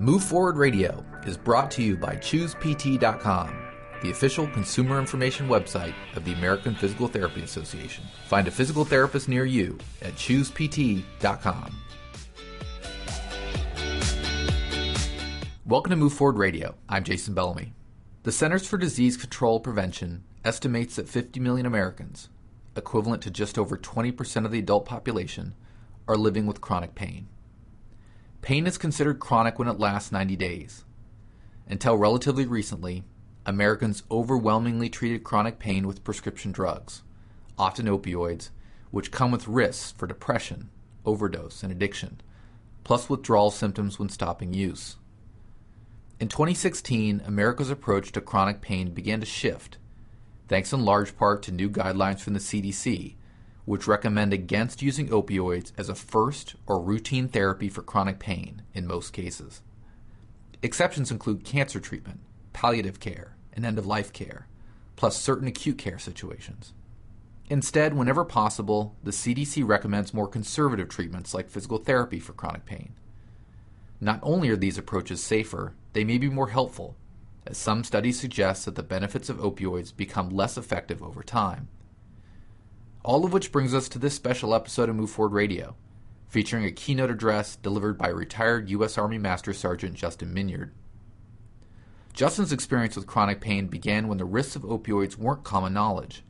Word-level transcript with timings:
Move 0.00 0.24
Forward 0.24 0.56
Radio 0.56 1.04
is 1.24 1.36
brought 1.36 1.70
to 1.70 1.82
you 1.82 1.96
by 1.96 2.16
ChoosePT.com, 2.16 3.56
the 4.02 4.10
official 4.10 4.48
consumer 4.48 4.98
information 4.98 5.46
website 5.46 5.94
of 6.16 6.24
the 6.24 6.32
American 6.32 6.74
Physical 6.74 7.06
Therapy 7.06 7.42
Association. 7.42 8.02
Find 8.26 8.48
a 8.48 8.50
physical 8.50 8.84
therapist 8.84 9.28
near 9.28 9.44
you 9.44 9.78
at 10.02 10.14
ChoosePT.com. 10.14 11.76
Welcome 15.64 15.90
to 15.90 15.96
Move 15.96 16.14
Forward 16.14 16.38
Radio. 16.38 16.74
I'm 16.88 17.04
Jason 17.04 17.32
Bellamy. 17.32 17.74
The 18.24 18.32
Centers 18.32 18.66
for 18.66 18.76
Disease 18.76 19.16
Control 19.16 19.60
Prevention 19.60 20.24
estimates 20.44 20.96
that 20.96 21.08
50 21.08 21.38
million 21.38 21.64
Americans, 21.64 22.28
equivalent 22.76 23.22
to 23.22 23.30
just 23.30 23.58
over 23.58 23.76
20% 23.76 24.44
of 24.44 24.50
the 24.50 24.58
adult 24.58 24.84
population, 24.84 25.54
are 26.06 26.16
living 26.16 26.46
with 26.46 26.60
chronic 26.60 26.94
pain. 26.94 27.28
Pain 28.42 28.66
is 28.66 28.76
considered 28.76 29.20
chronic 29.20 29.58
when 29.58 29.68
it 29.68 29.78
lasts 29.78 30.12
90 30.12 30.36
days. 30.36 30.84
Until 31.66 31.96
relatively 31.96 32.44
recently, 32.44 33.04
Americans 33.46 34.02
overwhelmingly 34.10 34.88
treated 34.88 35.24
chronic 35.24 35.58
pain 35.58 35.86
with 35.86 36.04
prescription 36.04 36.52
drugs, 36.52 37.02
often 37.58 37.86
opioids, 37.86 38.50
which 38.90 39.10
come 39.10 39.30
with 39.30 39.48
risks 39.48 39.92
for 39.92 40.06
depression, 40.06 40.70
overdose, 41.04 41.62
and 41.62 41.72
addiction, 41.72 42.20
plus 42.84 43.08
withdrawal 43.08 43.50
symptoms 43.50 43.98
when 43.98 44.08
stopping 44.08 44.52
use. 44.52 44.96
In 46.20 46.28
2016, 46.28 47.22
America's 47.26 47.70
approach 47.70 48.12
to 48.12 48.20
chronic 48.20 48.60
pain 48.60 48.90
began 48.90 49.20
to 49.20 49.26
shift, 49.26 49.78
thanks 50.48 50.72
in 50.72 50.84
large 50.84 51.16
part 51.16 51.42
to 51.42 51.52
new 51.52 51.68
guidelines 51.68 52.20
from 52.20 52.34
the 52.34 52.40
CDC, 52.40 53.14
which 53.64 53.86
recommend 53.86 54.32
against 54.32 54.82
using 54.82 55.08
opioids 55.08 55.72
as 55.78 55.88
a 55.88 55.94
first 55.94 56.54
or 56.66 56.80
routine 56.80 57.28
therapy 57.28 57.68
for 57.68 57.82
chronic 57.82 58.18
pain 58.18 58.62
in 58.74 58.86
most 58.86 59.12
cases. 59.12 59.62
Exceptions 60.62 61.10
include 61.10 61.44
cancer 61.44 61.80
treatment, 61.80 62.20
palliative 62.52 63.00
care, 63.00 63.36
and 63.52 63.64
end 63.64 63.78
of 63.78 63.86
life 63.86 64.12
care, 64.12 64.48
plus 64.96 65.20
certain 65.20 65.48
acute 65.48 65.78
care 65.78 65.98
situations. 65.98 66.72
Instead, 67.50 67.94
whenever 67.94 68.24
possible, 68.24 68.96
the 69.02 69.10
CDC 69.10 69.66
recommends 69.66 70.14
more 70.14 70.26
conservative 70.26 70.88
treatments 70.88 71.34
like 71.34 71.50
physical 71.50 71.78
therapy 71.78 72.18
for 72.18 72.32
chronic 72.32 72.64
pain. 72.64 72.94
Not 74.00 74.20
only 74.22 74.48
are 74.48 74.56
these 74.56 74.78
approaches 74.78 75.22
safer, 75.22 75.74
they 75.92 76.04
may 76.04 76.18
be 76.18 76.28
more 76.28 76.48
helpful, 76.48 76.96
as 77.46 77.58
some 77.58 77.84
studies 77.84 78.18
suggest 78.18 78.64
that 78.64 78.74
the 78.74 78.82
benefits 78.82 79.28
of 79.28 79.38
opioids 79.38 79.94
become 79.94 80.30
less 80.30 80.56
effective 80.56 81.02
over 81.02 81.22
time. 81.22 81.68
All 83.02 83.24
of 83.24 83.32
which 83.32 83.52
brings 83.52 83.74
us 83.74 83.88
to 83.90 83.98
this 83.98 84.14
special 84.14 84.54
episode 84.54 84.88
of 84.88 84.96
Move 84.96 85.10
Forward 85.10 85.34
Radio, 85.34 85.76
featuring 86.28 86.64
a 86.64 86.70
keynote 86.70 87.10
address 87.10 87.56
delivered 87.56 87.98
by 87.98 88.08
retired 88.08 88.70
U.S. 88.70 88.96
Army 88.96 89.18
Master 89.18 89.52
Sergeant 89.52 89.94
Justin 89.94 90.32
Minyard. 90.32 90.72
Justin's 92.14 92.52
experience 92.52 92.96
with 92.96 93.06
chronic 93.06 93.40
pain 93.40 93.66
began 93.66 94.08
when 94.08 94.18
the 94.18 94.24
risks 94.24 94.56
of 94.56 94.62
opioids 94.62 95.18
weren't 95.18 95.44
common 95.44 95.74
knowledge. 95.74 96.22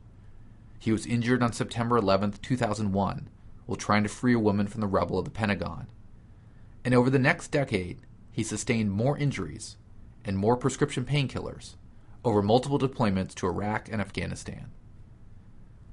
He 0.79 0.91
was 0.91 1.05
injured 1.05 1.41
on 1.41 1.53
September 1.53 1.95
11, 1.95 2.33
2001, 2.41 3.29
while 3.65 3.75
trying 3.75 4.03
to 4.03 4.09
free 4.09 4.33
a 4.33 4.39
woman 4.39 4.67
from 4.67 4.81
the 4.81 4.87
rubble 4.87 5.17
of 5.17 5.25
the 5.25 5.31
Pentagon. 5.31 5.87
And 6.83 6.93
over 6.93 7.09
the 7.09 7.19
next 7.19 7.49
decade, 7.49 7.99
he 8.31 8.43
sustained 8.43 8.91
more 8.91 9.17
injuries 9.17 9.77
and 10.25 10.37
more 10.37 10.57
prescription 10.57 11.05
painkillers 11.05 11.75
over 12.25 12.41
multiple 12.41 12.79
deployments 12.79 13.35
to 13.35 13.47
Iraq 13.47 13.87
and 13.89 14.01
Afghanistan. 14.01 14.71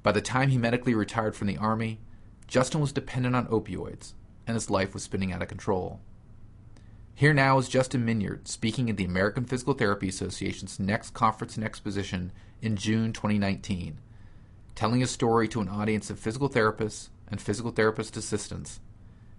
By 0.03 0.13
the 0.13 0.23
time 0.23 0.49
he 0.49 0.59
medically 0.59 0.95
retired 0.95 1.37
from 1.37 1.47
the 1.47 1.59
Army, 1.59 2.01
Justin 2.49 2.81
was 2.81 2.91
dependent 2.91 3.37
on 3.37 3.47
opioids, 3.47 4.15
and 4.47 4.55
his 4.55 4.71
life 4.71 4.95
was 4.95 5.03
spinning 5.03 5.33
out 5.33 5.43
of 5.43 5.49
control. 5.49 6.01
Here 7.15 7.35
now 7.35 7.59
is 7.59 7.69
Justin 7.69 8.05
Minyard 8.05 8.49
speaking 8.49 8.89
at 8.89 8.97
the 8.97 9.05
American 9.05 9.45
Physical 9.45 9.75
Therapy 9.75 10.09
Association's 10.09 10.81
next 10.81 11.11
conference 11.11 11.57
and 11.57 11.65
exposition 11.65 12.33
in 12.63 12.77
June 12.77 13.13
2019, 13.13 13.99
telling 14.75 15.01
his 15.01 15.11
story 15.11 15.47
to 15.49 15.61
an 15.61 15.69
audience 15.69 16.09
of 16.09 16.19
physical 16.19 16.49
therapists 16.49 17.11
and 17.29 17.41
physical 17.41 17.71
therapist 17.71 18.17
assistants, 18.17 18.81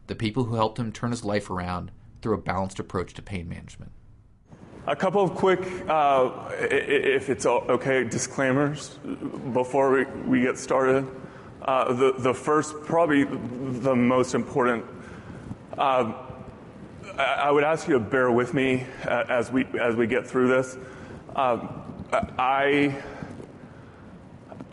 the 0.08 0.16
people 0.16 0.46
who 0.46 0.56
helped 0.56 0.78
him 0.78 0.92
turn 0.92 1.12
his 1.12 1.26
life 1.26 1.50
around 1.50 1.92
through 2.22 2.36
a 2.36 2.42
balanced 2.42 2.80
approach 2.80 3.14
to 3.16 3.22
pain 3.22 3.50
management. 3.50 3.92
A 4.86 4.98
couple 4.98 5.24
of 5.24 5.34
quick, 5.34 5.62
uh, 5.88 6.50
if 6.60 7.30
it's 7.30 7.46
okay, 7.46 8.04
disclaimers 8.04 8.90
before 9.54 9.92
we, 9.92 10.04
we 10.28 10.42
get 10.42 10.58
started. 10.58 11.08
Uh, 11.62 11.94
the, 11.94 12.14
the 12.18 12.34
first, 12.34 12.76
probably 12.84 13.24
the 13.24 13.96
most 13.96 14.36
important, 14.36 14.84
uh, 15.78 16.12
I 17.18 17.50
would 17.50 17.64
ask 17.64 17.88
you 17.88 17.94
to 17.94 18.00
bear 18.02 18.30
with 18.30 18.54
me 18.54 18.86
as 19.06 19.50
we, 19.54 19.66
as 19.80 19.96
we 19.96 20.06
get 20.06 20.28
through 20.28 20.50
this. 20.50 20.78
Um, 21.34 21.82
I, 22.12 23.02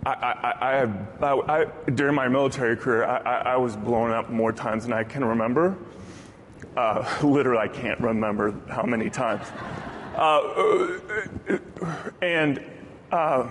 I, 0.05 0.89
I, 1.23 1.67
during 1.95 2.17
my 2.17 2.27
military 2.27 2.77
career, 2.77 3.05
I, 3.05 3.53
I, 3.53 3.57
was 3.57 3.77
blown 3.77 4.11
up 4.11 4.29
more 4.29 4.53
times 4.53 4.85
than 4.85 4.93
I 4.93 5.05
can 5.05 5.25
remember. 5.25 5.79
Uh, 6.77 7.19
literally, 7.23 7.61
I 7.61 7.69
can't 7.69 8.01
remember 8.01 8.55
how 8.69 8.83
many 8.83 9.09
times. 9.09 9.47
Uh, 10.15 10.99
and 12.21 12.65
uh, 13.13 13.45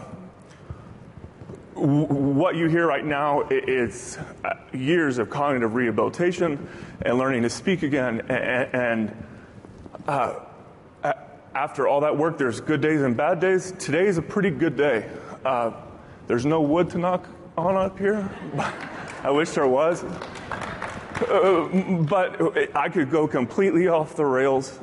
what 1.76 2.56
you 2.56 2.68
hear 2.68 2.86
right 2.86 3.06
now 3.06 3.48
is 3.50 4.18
uh, 4.44 4.54
years 4.74 5.18
of 5.18 5.30
cognitive 5.30 5.76
rehabilitation 5.76 6.68
and 7.02 7.18
learning 7.18 7.44
to 7.44 7.50
speak 7.50 7.84
again. 7.84 8.22
And, 8.30 8.76
and 8.76 9.26
uh, 10.08 10.40
after 11.56 11.88
all 11.88 12.02
that 12.02 12.16
work, 12.16 12.38
there's 12.38 12.62
good 12.62 12.82
days 12.82 13.02
and 13.02 13.16
bad 13.16 13.40
days. 13.40 13.74
Today 13.80 14.08
is 14.08 14.18
a 14.18 14.22
pretty 14.22 14.50
good 14.50 14.76
day. 14.76 15.10
Uh, 15.46 15.72
there's 16.28 16.46
no 16.46 16.62
wood 16.62 16.90
to 16.92 16.98
knock 16.98 17.28
on 17.58 17.76
up 17.76 17.98
here. 17.98 18.30
I 19.24 19.32
wish 19.32 19.52
there 19.52 19.68
was. 19.68 20.04
Uh, 20.04 22.06
but 22.08 22.76
I 22.76 22.90
could 22.90 23.10
go 23.10 23.28
completely 23.28 23.88
off 23.88 24.16
the 24.16 24.26
rails 24.26 24.80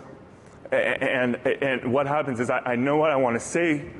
and, 0.73 1.37
and 1.47 1.93
what 1.93 2.07
happens 2.07 2.41
is 2.41 2.51
I, 2.51 2.59
I 2.59 2.77
know 2.77 2.97
what 2.97 3.11
I 3.11 3.17
want 3.17 3.37
to 3.37 3.41
say, 3.41 3.91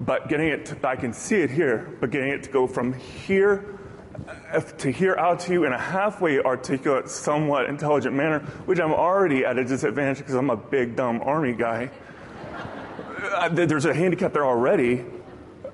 but 0.00 0.28
getting 0.28 0.48
it, 0.48 0.66
to, 0.66 0.88
I 0.88 0.96
can 0.96 1.12
see 1.12 1.36
it 1.36 1.50
here, 1.50 1.96
but 2.00 2.10
getting 2.10 2.28
it 2.28 2.42
to 2.44 2.50
go 2.50 2.66
from 2.66 2.92
here 2.92 3.76
uh, 4.52 4.60
to 4.60 4.90
here 4.90 5.16
out 5.16 5.40
to 5.40 5.52
you 5.52 5.64
in 5.64 5.72
a 5.72 5.78
halfway 5.78 6.40
articulate, 6.40 7.08
somewhat 7.08 7.66
intelligent 7.68 8.14
manner, 8.14 8.40
which 8.64 8.80
I'm 8.80 8.92
already 8.92 9.44
at 9.44 9.58
a 9.58 9.64
disadvantage 9.64 10.18
because 10.18 10.34
I'm 10.34 10.50
a 10.50 10.56
big, 10.56 10.96
dumb 10.96 11.20
army 11.22 11.52
guy. 11.52 11.90
Uh, 13.22 13.48
there's 13.50 13.84
a 13.84 13.94
handicap 13.94 14.32
there 14.32 14.46
already. 14.46 15.04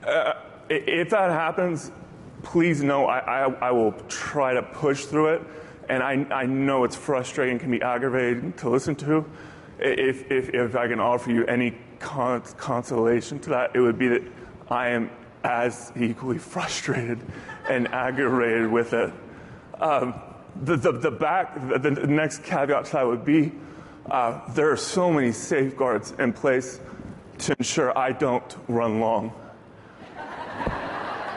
Uh, 0.06 0.34
if 0.68 1.10
that 1.10 1.30
happens, 1.30 1.92
please 2.42 2.82
know 2.82 3.06
I, 3.06 3.18
I, 3.18 3.52
I, 3.68 3.70
will 3.70 3.92
try 4.08 4.54
to 4.54 4.62
push 4.62 5.04
through 5.04 5.34
it. 5.34 5.42
And 5.88 6.02
I, 6.02 6.12
I 6.34 6.46
know 6.46 6.84
it's 6.84 6.96
frustrating, 6.96 7.58
can 7.58 7.70
be 7.70 7.82
aggravating 7.82 8.52
to 8.54 8.70
listen 8.70 8.94
to 8.96 9.24
if, 9.82 10.30
if, 10.30 10.50
if 10.50 10.76
I 10.76 10.88
can 10.88 11.00
offer 11.00 11.30
you 11.30 11.44
any 11.46 11.76
consolation 11.98 13.38
to 13.40 13.50
that, 13.50 13.74
it 13.74 13.80
would 13.80 13.98
be 13.98 14.08
that 14.08 14.22
I 14.70 14.88
am 14.88 15.10
as 15.44 15.92
equally 15.96 16.38
frustrated 16.38 17.20
and 17.68 17.88
aggravated 17.88 18.70
with 18.70 18.92
it. 18.92 19.12
Um, 19.80 20.14
the, 20.62 20.76
the, 20.76 20.92
the, 20.92 21.10
back, 21.10 21.54
the, 21.68 21.78
the, 21.78 22.06
next 22.06 22.44
caveat 22.44 22.86
to 22.86 22.92
that 22.92 23.06
would 23.06 23.24
be 23.24 23.52
uh, 24.10 24.40
there 24.52 24.70
are 24.70 24.76
so 24.76 25.12
many 25.12 25.32
safeguards 25.32 26.12
in 26.18 26.32
place 26.32 26.80
to 27.38 27.54
ensure 27.58 27.96
I 27.96 28.12
don't 28.12 28.56
run 28.68 29.00
long. 29.00 29.32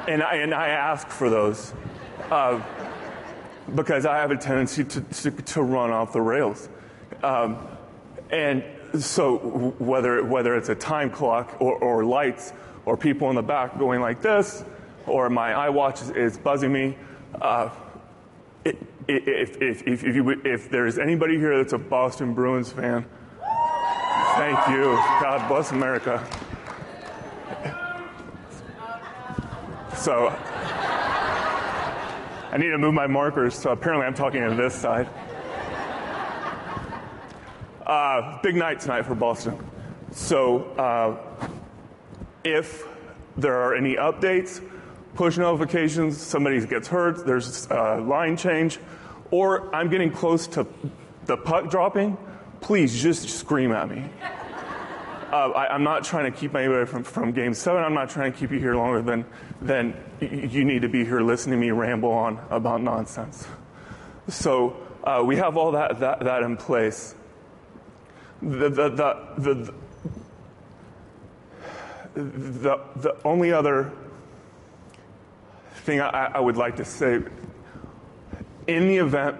and, 0.08 0.22
I, 0.22 0.36
and 0.36 0.54
I 0.54 0.70
ask 0.70 1.08
for 1.08 1.30
those 1.30 1.74
uh, 2.30 2.62
because 3.74 4.06
I 4.06 4.18
have 4.18 4.32
a 4.32 4.38
tendency 4.38 4.84
to, 4.84 5.02
to, 5.02 5.32
to 5.32 5.62
run 5.64 5.92
off 5.92 6.14
the 6.14 6.22
rails. 6.22 6.70
Um, 7.24 7.58
and 8.30 8.64
so 9.00 9.74
whether, 9.80 10.24
whether 10.24 10.56
it's 10.56 10.70
a 10.70 10.76
time 10.76 11.10
clock 11.10 11.58
or, 11.60 11.76
or 11.76 12.06
lights 12.06 12.54
or 12.86 12.96
people 12.96 13.30
in 13.30 13.36
the 13.36 13.44
back 13.44 13.78
going 13.78 14.02
like 14.02 14.22
this, 14.22 14.64
or 15.08 15.30
my 15.30 15.52
iWatch 15.52 16.02
is, 16.02 16.10
is 16.12 16.38
buzzing 16.38 16.72
me, 16.72 16.98
uh, 17.42 17.70
if, 18.64 18.78
if, 19.08 19.62
if, 19.62 19.88
if, 19.88 20.04
you, 20.04 20.30
if 20.44 20.70
there's 20.70 20.98
anybody 20.98 21.38
here 21.38 21.58
that's 21.58 21.74
a 21.74 21.78
Boston 21.78 22.34
Bruins 22.34 22.72
fan, 22.72 23.06
thank 24.36 24.68
you. 24.70 24.84
God 25.22 25.48
bless 25.48 25.72
America. 25.72 26.26
So 29.96 30.28
I 32.52 32.58
need 32.58 32.70
to 32.70 32.78
move 32.78 32.94
my 32.94 33.08
markers, 33.08 33.56
so 33.56 33.72
apparently 33.72 34.06
I'm 34.06 34.14
talking 34.14 34.48
to 34.48 34.56
this 34.56 34.74
side. 34.74 35.10
Uh, 37.86 38.42
big 38.42 38.56
night 38.56 38.80
tonight 38.80 39.04
for 39.04 39.14
Boston. 39.14 39.56
So 40.12 40.64
uh, 40.72 41.48
if 42.44 42.84
there 43.38 43.56
are 43.56 43.76
any 43.76 43.96
updates, 43.96 44.64
push 45.14 45.38
notifications, 45.38 46.18
somebody 46.18 46.66
gets 46.66 46.88
hurt, 46.88 47.28
there's 47.28 47.68
a 47.70 47.98
line 47.98 48.38
change, 48.38 48.80
or 49.30 49.74
I'm 49.76 49.90
getting 49.90 50.12
close 50.12 50.48
to 50.48 50.66
the 51.26 51.38
puck 51.38 51.70
dropping, 51.70 52.18
please 52.60 53.02
just 53.02 53.30
scream 53.30 53.72
at 53.72 53.88
me. 53.88 54.10
Uh, 55.32 55.50
I, 55.50 55.76
am 55.76 55.84
not 55.84 56.04
trying 56.04 56.32
to 56.32 56.36
keep 56.36 56.56
anybody 56.56 56.86
from, 56.86 57.04
from 57.04 57.34
game 57.34 57.54
seven. 57.54 57.84
I'm 57.84 57.94
not 57.94 58.10
trying 58.10 58.32
to 58.32 58.38
keep 58.38 58.50
you 58.50 58.60
here 58.60 58.76
longer 58.76 59.04
than, 59.04 59.26
than 59.62 59.96
you 60.22 60.66
need 60.66 60.82
to 60.82 60.90
be 60.90 61.04
here 61.04 61.22
listening 61.22 61.60
to 61.60 61.66
me 61.66 61.72
ramble 61.72 62.12
on 62.12 62.40
about 62.50 62.82
nonsense. 62.82 63.46
So 64.28 64.78
uh, 65.04 65.22
we 65.24 65.36
have 65.36 65.56
all 65.56 65.74
that, 65.74 66.00
that, 66.00 66.22
that 66.22 66.42
in 66.42 66.58
place. 66.58 67.14
The, 68.42 68.70
the, 68.70 68.90
the, 68.90 69.74
the, 72.16 72.80
the, 72.96 73.16
only 73.24 73.52
other 73.52 73.92
thing 75.84 76.02
I, 76.02 76.32
I 76.34 76.40
would 76.40 76.58
like 76.58 76.76
to 76.78 76.86
say 76.86 77.22
in 78.68 78.88
the 78.88 78.98
event 78.98 79.38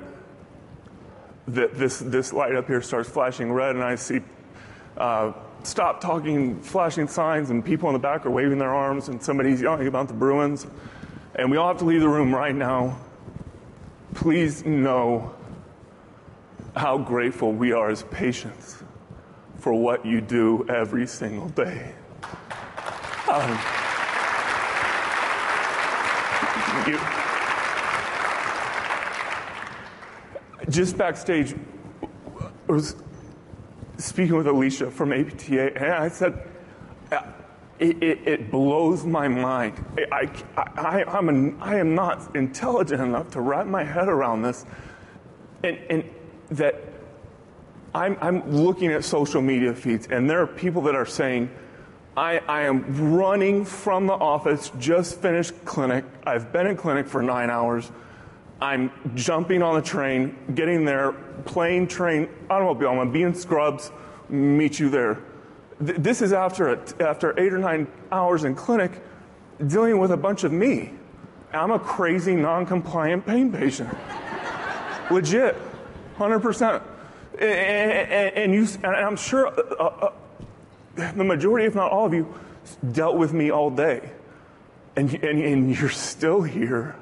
that 1.48 1.78
this, 1.78 2.00
this 2.00 2.34
light 2.34 2.56
up 2.56 2.68
here 2.68 2.82
starts 2.82 3.10
flashing 3.10 3.52
red 3.52 3.76
and 3.76 3.84
I 3.84 3.96
see 3.96 4.22
uh, 4.98 5.34
stop 5.64 6.00
talking, 6.00 6.60
flashing 6.62 7.08
signs, 7.08 7.50
and 7.50 7.64
people 7.64 7.90
in 7.90 7.94
the 7.94 8.00
back 8.00 8.26
are 8.26 8.30
waving 8.30 8.58
their 8.58 8.74
arms, 8.74 9.10
and 9.10 9.22
somebody's 9.22 9.62
yelling 9.62 9.88
about 9.88 10.08
the 10.08 10.14
Bruins, 10.14 10.68
and 11.36 11.52
we 11.52 11.58
all 11.58 11.68
have 11.68 11.78
to 11.80 11.86
leave 11.86 12.02
the 12.02 12.10
room 12.10 12.34
right 12.34 12.56
now, 12.56 12.98
please 14.14 14.66
know 14.66 15.34
how 16.76 16.98
grateful 16.98 17.52
we 17.52 17.72
are 17.72 17.90
as 17.90 18.04
patients 18.04 18.85
for 19.66 19.74
what 19.74 20.06
you 20.06 20.22
do 20.22 20.64
every 20.70 21.08
single 21.08 21.50
day. 21.50 21.92
Um, 23.28 23.50
you, 26.86 27.00
just 30.70 31.00
backstage, 31.00 31.56
I 32.70 32.72
was 32.72 32.96
speaking 33.98 34.36
with 34.36 34.46
Alicia 34.46 34.92
from 34.92 35.12
APTA, 35.12 35.76
and 35.76 35.94
I 35.94 36.10
said, 36.10 36.48
uh, 37.12 37.24
it, 37.80 38.04
it, 38.04 38.28
it 38.28 38.52
blows 38.52 39.04
my 39.04 39.28
mind. 39.28 39.84
I, 40.12 40.30
I, 40.56 41.02
I, 41.02 41.18
am 41.18 41.28
an, 41.30 41.58
I 41.60 41.78
am 41.78 41.96
not 41.96 42.36
intelligent 42.36 43.02
enough 43.02 43.32
to 43.32 43.42
wrap 43.42 43.66
my 43.66 43.84
head 43.84 44.10
around 44.10 44.44
this. 44.44 44.64
And, 45.64 45.80
and 45.90 46.04
that 46.52 46.76
I'm, 47.96 48.18
I'm 48.20 48.52
looking 48.52 48.92
at 48.92 49.06
social 49.06 49.42
media 49.42 49.74
feeds, 49.74 50.08
and 50.08 50.30
there 50.30 50.42
are 50.42 50.48
people 50.48 50.82
that 50.82 50.96
are 50.96 51.06
saying, 51.06 51.50
I, 52.18 52.40
I 52.40 52.64
am 52.64 53.14
running 53.14 53.64
from 53.64 54.06
the 54.06 54.14
office, 54.14 54.70
just 54.78 55.22
finished 55.22 55.54
clinic. 55.64 56.04
I've 56.26 56.52
been 56.52 56.68
in 56.68 56.76
clinic 56.76 57.08
for 57.08 57.24
nine 57.24 57.50
hours. 57.50 57.90
I'm 58.60 58.92
jumping 59.16 59.62
on 59.62 59.76
the 59.76 59.82
train, 59.82 60.36
getting 60.56 60.84
there, 60.84 61.14
plane, 61.46 61.88
train, 61.88 62.28
automobile. 62.50 62.90
I'm 62.90 62.96
going 62.96 63.08
to 63.08 63.14
be 63.14 63.24
in 63.24 63.34
scrubs, 63.34 63.92
meet 64.28 64.78
you 64.78 64.90
there. 64.90 65.20
Th- 65.86 65.98
this 65.98 66.22
is 66.22 66.34
after, 66.34 66.78
after 67.02 67.40
eight 67.40 67.54
or 67.54 67.60
nine 67.60 67.88
hours 68.12 68.44
in 68.44 68.56
clinic 68.56 69.02
dealing 69.68 70.00
with 70.00 70.12
a 70.12 70.18
bunch 70.18 70.44
of 70.44 70.52
me. 70.52 70.92
I'm 71.54 71.72
a 71.72 71.80
crazy, 71.80 72.36
non 72.36 72.66
compliant 72.66 73.26
pain 73.26 73.54
patient. 73.54 73.90
Legit, 75.10 75.56
100%. 76.18 76.84
And, 77.40 78.54
you, 78.54 78.68
and 78.84 78.86
I'm 78.86 79.16
sure 79.16 79.48
uh, 79.48 79.84
uh, 79.84 80.14
the 80.96 81.24
majority, 81.24 81.66
if 81.66 81.76
not 81.76 81.92
all 81.92 82.06
of 82.06 82.14
you, 82.14 82.34
dealt 82.92 83.18
with 83.18 83.34
me 83.34 83.52
all 83.52 83.70
day. 83.70 84.12
And, 84.96 85.14
and, 85.16 85.42
and 85.42 85.78
you're 85.78 85.90
still 85.90 86.42
here. 86.42 86.96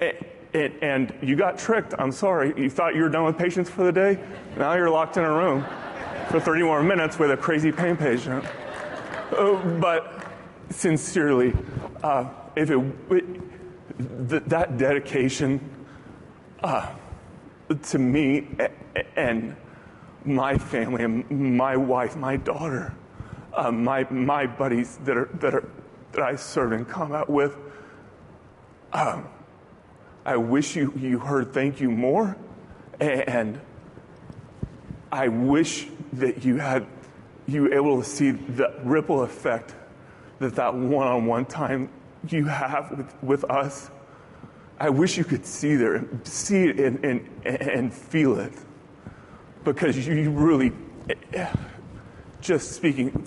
And, 0.00 0.72
and, 0.82 1.14
you 1.22 1.36
got 1.36 1.58
tricked. 1.58 1.94
I'm 1.98 2.12
sorry. 2.12 2.54
You 2.56 2.70
thought 2.70 2.94
you 2.94 3.02
were 3.02 3.08
done 3.08 3.24
with 3.24 3.38
patients 3.38 3.68
for 3.68 3.84
the 3.84 3.92
day? 3.92 4.18
Now 4.56 4.74
you're 4.74 4.90
locked 4.90 5.16
in 5.16 5.24
a 5.24 5.32
room 5.32 5.64
for 6.28 6.40
30 6.40 6.62
more 6.62 6.82
minutes 6.82 7.18
with 7.18 7.30
a 7.30 7.36
crazy 7.36 7.72
pain 7.72 7.96
patient. 7.96 8.44
Uh, 9.36 9.54
but 9.78 10.26
sincerely, 10.70 11.52
uh, 12.02 12.28
if 12.56 12.70
it, 12.70 12.78
it 13.10 14.28
th- 14.28 14.42
that 14.46 14.78
dedication 14.78 15.60
uh, 16.62 16.92
to 17.82 17.98
me 17.98 18.48
and 19.16 19.56
my 20.24 20.58
family 20.58 21.04
and 21.04 21.56
my 21.56 21.76
wife, 21.76 22.16
my 22.16 22.36
daughter, 22.36 22.94
uh, 23.54 23.70
my, 23.70 24.04
my 24.10 24.46
buddies 24.46 24.98
that, 25.04 25.16
are, 25.16 25.30
that, 25.34 25.54
are, 25.54 25.68
that 26.12 26.22
I 26.22 26.36
serve 26.36 26.72
in 26.72 26.84
combat 26.84 27.28
with. 27.28 27.56
Um, 28.92 29.28
I 30.24 30.36
wish 30.36 30.76
you, 30.76 30.92
you 30.96 31.18
heard 31.18 31.52
thank 31.54 31.80
you 31.80 31.90
more. 31.90 32.36
And 33.00 33.60
I 35.10 35.28
wish 35.28 35.88
that 36.12 36.44
you 36.44 36.58
had 36.58 36.86
you 37.46 37.62
were 37.62 37.74
able 37.74 37.98
to 38.00 38.08
see 38.08 38.30
the 38.30 38.72
ripple 38.84 39.22
effect 39.22 39.74
that 40.38 40.54
that 40.54 40.74
one-on-one 40.74 41.46
time 41.46 41.88
you 42.28 42.44
have 42.44 42.90
with, 42.90 43.22
with 43.22 43.44
us. 43.44 43.90
I 44.78 44.88
wish 44.90 45.18
you 45.18 45.24
could 45.24 45.44
see 45.44 45.74
there, 45.74 46.04
see 46.22 46.68
it 46.68 46.78
and, 46.78 47.04
and, 47.04 47.28
and 47.44 47.92
feel 47.92 48.38
it 48.38 48.52
because 49.64 50.06
you 50.06 50.30
really, 50.30 50.72
just 52.40 52.72
speaking 52.72 53.26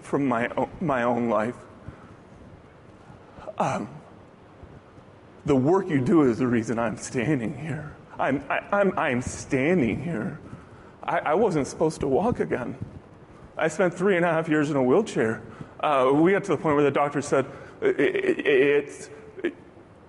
from 0.00 0.26
my 0.26 0.48
own, 0.56 0.70
my 0.80 1.02
own 1.02 1.28
life, 1.28 1.56
um, 3.58 3.88
the 5.46 5.56
work 5.56 5.88
you 5.88 6.00
do 6.00 6.22
is 6.22 6.38
the 6.38 6.46
reason 6.46 6.78
I'm 6.78 6.96
standing 6.96 7.56
here. 7.56 7.94
I'm, 8.18 8.44
I, 8.50 8.60
I'm, 8.72 8.98
I'm 8.98 9.22
standing 9.22 10.02
here. 10.02 10.38
I, 11.02 11.18
I 11.18 11.34
wasn't 11.34 11.66
supposed 11.66 12.00
to 12.00 12.08
walk 12.08 12.40
again. 12.40 12.76
I 13.56 13.68
spent 13.68 13.94
three 13.94 14.16
and 14.16 14.24
a 14.24 14.28
half 14.30 14.48
years 14.48 14.70
in 14.70 14.76
a 14.76 14.82
wheelchair. 14.82 15.42
Uh, 15.80 16.10
we 16.12 16.32
got 16.32 16.44
to 16.44 16.50
the 16.50 16.56
point 16.56 16.74
where 16.74 16.84
the 16.84 16.90
doctor 16.90 17.22
said, 17.22 17.46
it, 17.80 17.98
it, 17.98 18.46
it's, 18.46 19.10
it, 19.42 19.54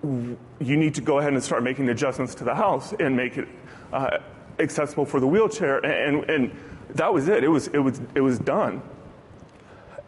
you 0.02 0.76
need 0.76 0.94
to 0.94 1.00
go 1.00 1.18
ahead 1.18 1.32
and 1.32 1.42
start 1.42 1.62
making 1.62 1.88
adjustments 1.88 2.34
to 2.36 2.44
the 2.44 2.54
house 2.54 2.92
and 2.98 3.16
make 3.16 3.38
it 3.38 3.48
uh, 3.92 4.18
accessible 4.58 5.04
for 5.04 5.20
the 5.20 5.26
wheelchair, 5.26 5.78
and, 5.84 6.28
and 6.28 6.56
that 6.90 7.12
was 7.12 7.28
it. 7.28 7.44
It 7.44 7.48
was, 7.48 7.68
it 7.68 7.78
was, 7.78 8.00
it 8.14 8.20
was 8.20 8.38
done. 8.38 8.82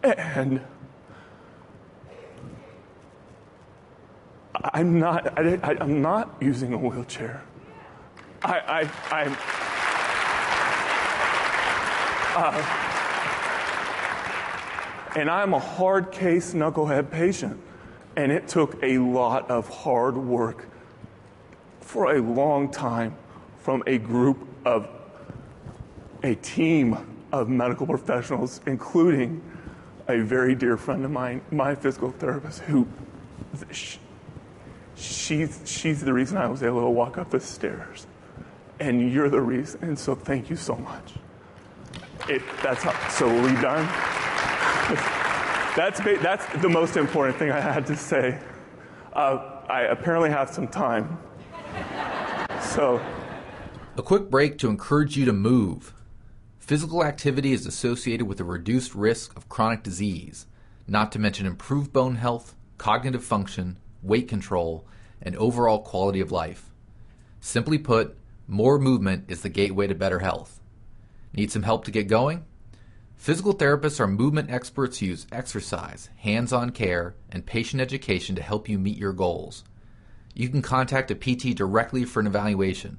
And 0.03 0.61
I'm 4.55 4.99
not, 4.99 5.39
I, 5.39 5.77
am 5.81 6.03
not 6.03 6.35
using 6.41 6.73
a 6.73 6.79
wheelchair. 6.79 7.43
I, 8.43 8.89
I, 9.11 9.23
I'm, 9.23 9.37
uh, 12.37 12.87
and 15.17 15.31
I'm 15.31 15.55
a 15.55 15.59
hard 15.59 16.13
case 16.13 16.55
knucklehead 16.55 17.11
patient. 17.11 17.61
And 18.17 18.33
it 18.33 18.49
took 18.49 18.83
a 18.83 18.99
lot 18.99 19.51
of 19.51 19.69
hard 19.69 20.17
work 20.17 20.67
for 21.81 22.15
a 22.15 22.21
long 22.21 22.71
time 22.71 23.15
from 23.61 23.83
a 23.87 23.99
group 23.99 24.47
of 24.65 24.89
a 26.23 26.35
team 26.37 26.97
of 27.33 27.49
medical 27.49 27.87
professionals, 27.87 28.61
including 28.67 29.43
a 30.09 30.19
very 30.19 30.55
dear 30.55 30.77
friend 30.77 31.05
of 31.05 31.11
mine, 31.11 31.41
my 31.51 31.75
physical 31.75 32.11
therapist, 32.11 32.61
who 32.63 32.87
she's, 34.97 35.61
she's 35.65 36.01
the 36.01 36.13
reason 36.13 36.37
I 36.37 36.47
was 36.47 36.63
able 36.63 36.81
to 36.81 36.91
walk 36.91 37.19
up 37.19 37.31
the 37.31 37.41
stairs. 37.41 38.07
And 38.81 39.13
you're 39.13 39.29
the 39.29 39.41
reason. 39.41 39.83
And 39.85 39.99
so 39.99 40.15
thank 40.15 40.51
you 40.51 40.57
so 40.57 40.75
much. 40.75 41.15
It, 42.29 42.43
that's 42.63 42.83
how, 42.83 43.09
so 43.09 43.29
we 43.29 43.53
done? 43.61 43.87
that's, 45.77 46.01
that's 46.23 46.63
the 46.63 46.69
most 46.69 46.97
important 46.97 47.39
thing 47.39 47.51
I 47.51 47.61
had 47.61 47.87
to 47.87 47.97
say. 47.97 48.39
Uh, 49.13 49.63
I 49.69 49.83
apparently 49.83 50.31
have 50.31 50.51
some 50.51 50.67
time. 50.67 51.19
So. 52.63 53.01
A 53.97 54.03
quick 54.03 54.31
break 54.31 54.57
to 54.59 54.69
encourage 54.69 55.17
you 55.17 55.25
to 55.25 55.33
move. 55.33 55.93
Physical 56.61 57.05
activity 57.05 57.53
is 57.53 57.67
associated 57.67 58.25
with 58.29 58.39
a 58.39 58.45
reduced 58.45 58.95
risk 58.95 59.37
of 59.37 59.49
chronic 59.49 59.83
disease, 59.83 60.47
not 60.87 61.11
to 61.13 61.19
mention 61.19 61.45
improved 61.45 61.93
bone 61.93 62.15
health, 62.15 62.55
cognitive 62.79 63.25
function, 63.25 63.79
weight 64.01 64.29
control, 64.29 64.87
and 65.21 65.35
overall 65.37 65.81
quality 65.81 66.21
of 66.21 66.31
life. 66.31 66.71
Simply 67.41 67.79
put, 67.79 68.17
more 68.47 68.79
movement 68.79 69.25
is 69.27 69.43
the 69.43 69.49
gateway 69.49 69.89
to 69.89 69.95
better 69.97 70.21
health. 70.21 70.61
Need 71.35 71.51
some 71.51 71.65
help 71.65 71.85
to 71.85 71.91
get 71.91 72.07
going? 72.07 72.45
Physical 73.17 73.55
therapists 73.55 73.99
are 73.99 74.07
movement 74.07 74.53
experts 74.53 74.99
who 74.99 75.07
use 75.07 75.27
exercise, 75.33 76.11
hands 76.19 76.53
on 76.53 76.71
care, 76.71 77.17
and 77.29 77.45
patient 77.45 77.83
education 77.83 78.37
to 78.37 78.43
help 78.43 78.69
you 78.69 78.79
meet 78.79 78.97
your 78.97 79.13
goals. 79.13 79.65
You 80.33 80.49
can 80.49 80.63
contact 80.63 81.11
a 81.11 81.17
PT 81.17 81.57
directly 81.57 82.05
for 82.05 82.21
an 82.21 82.29
evaluation. 82.29 82.99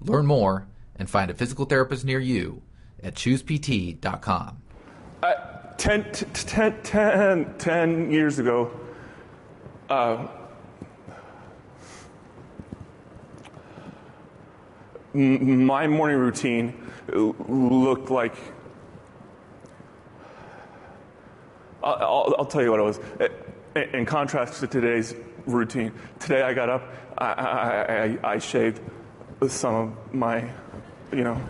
Learn 0.00 0.26
more 0.26 0.66
and 0.96 1.08
find 1.10 1.30
a 1.30 1.34
physical 1.34 1.64
therapist 1.64 2.04
near 2.04 2.18
you 2.20 2.62
at 3.02 3.14
choosept.com. 3.14 4.62
Uh, 5.22 5.34
10, 5.76 6.12
t- 6.12 6.26
t- 6.32 6.70
10, 6.82 7.54
10 7.58 8.10
years 8.10 8.38
ago, 8.38 8.70
Uh, 9.88 10.26
my 15.14 15.86
morning 15.86 16.18
routine 16.18 16.74
looked 17.08 18.10
like. 18.10 18.34
I'll, 21.82 21.94
I'll, 21.94 22.34
I'll 22.38 22.44
tell 22.46 22.62
you 22.62 22.70
what 22.70 22.80
it 22.80 22.82
was. 22.82 23.00
In 23.92 24.04
contrast 24.06 24.60
to 24.60 24.66
today's 24.66 25.14
routine, 25.46 25.92
today 26.18 26.42
I 26.42 26.52
got 26.52 26.68
up, 26.68 26.82
I, 27.16 27.26
I, 27.26 27.94
I, 28.04 28.32
I 28.34 28.38
shaved 28.38 28.80
some 29.48 29.74
of 29.74 30.14
my, 30.14 30.50
you 31.12 31.24
know, 31.24 31.40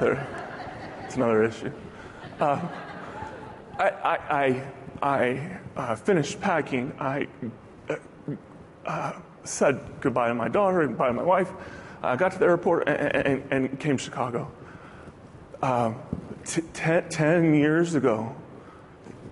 it's 0.00 1.16
another 1.16 1.44
issue. 1.44 1.72
Uh, 2.38 2.66
I, 3.78 3.88
I, 3.88 4.16
I, 4.30 4.62
I 5.02 5.58
uh, 5.76 5.96
finished 5.96 6.40
packing. 6.40 6.92
I 6.98 7.26
uh, 8.86 9.12
said 9.44 9.80
goodbye 10.00 10.28
to 10.28 10.34
my 10.34 10.48
daughter 10.48 10.86
goodbye 10.86 11.08
to 11.08 11.14
my 11.14 11.22
wife. 11.22 11.50
I 12.02 12.16
got 12.16 12.32
to 12.32 12.38
the 12.38 12.46
airport 12.46 12.88
and, 12.88 13.26
and, 13.26 13.52
and 13.52 13.80
came 13.80 13.98
to 13.98 14.02
Chicago. 14.02 14.50
Um, 15.62 15.96
t- 16.46 16.62
ten, 16.72 17.08
ten 17.10 17.54
years 17.54 17.94
ago, 17.94 18.34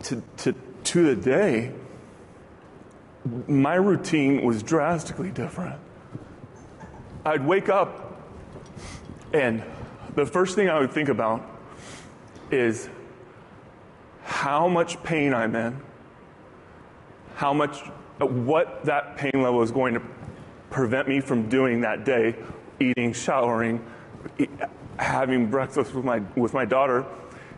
to, 0.04 0.22
to, 0.38 0.54
to 0.84 1.14
the 1.14 1.16
day, 1.16 1.72
my 3.46 3.74
routine 3.74 4.42
was 4.44 4.62
drastically 4.62 5.30
different. 5.30 5.80
I'd 7.28 7.46
wake 7.46 7.68
up, 7.68 8.16
and 9.34 9.62
the 10.14 10.24
first 10.24 10.54
thing 10.54 10.70
I 10.70 10.78
would 10.80 10.92
think 10.92 11.10
about 11.10 11.46
is 12.50 12.88
how 14.22 14.66
much 14.66 15.02
pain 15.02 15.34
I'm 15.34 15.54
in, 15.54 15.78
how 17.34 17.52
much, 17.52 17.80
what 18.18 18.82
that 18.86 19.18
pain 19.18 19.42
level 19.42 19.60
is 19.60 19.70
going 19.70 19.92
to 19.92 20.02
prevent 20.70 21.06
me 21.06 21.20
from 21.20 21.50
doing 21.50 21.82
that 21.82 22.06
day 22.06 22.34
eating, 22.80 23.12
showering, 23.12 23.84
having 24.98 25.50
breakfast 25.50 25.92
with 25.92 26.06
my, 26.06 26.20
with 26.34 26.54
my 26.54 26.64
daughter. 26.64 27.04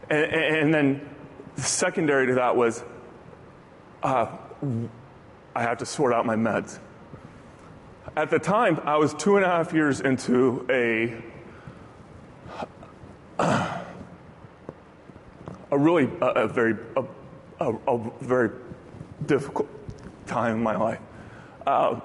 And, 0.09 0.33
and 0.33 0.75
then 0.75 1.09
secondary 1.55 2.27
to 2.27 2.35
that 2.35 2.57
was 2.57 2.83
uh, 4.03 4.37
I 5.55 5.63
have 5.63 5.79
to 5.79 5.87
sort 5.87 6.13
out 6.13 6.27
my 6.27 6.37
meds. 6.37 6.81
At 8.17 8.31
the 8.31 8.41
time, 8.41 8.81
I 8.85 8.97
was 8.97 9.15
two 9.15 9.37
and 9.37 9.45
a 9.45 9.49
half 9.49 9.73
years 9.73 10.01
into 10.01 10.67
a 10.69 11.23
a 15.71 15.79
really 15.79 16.11
a, 16.21 16.27
a 16.27 16.49
very 16.49 16.77
a, 16.97 17.05
a, 17.61 17.73
a, 17.87 18.11
very 18.21 18.51
difficult 19.27 19.69
time 20.27 20.57
in 20.57 20.63
my 20.63 20.77
life. 20.77 20.99
Uh, 21.65 22.01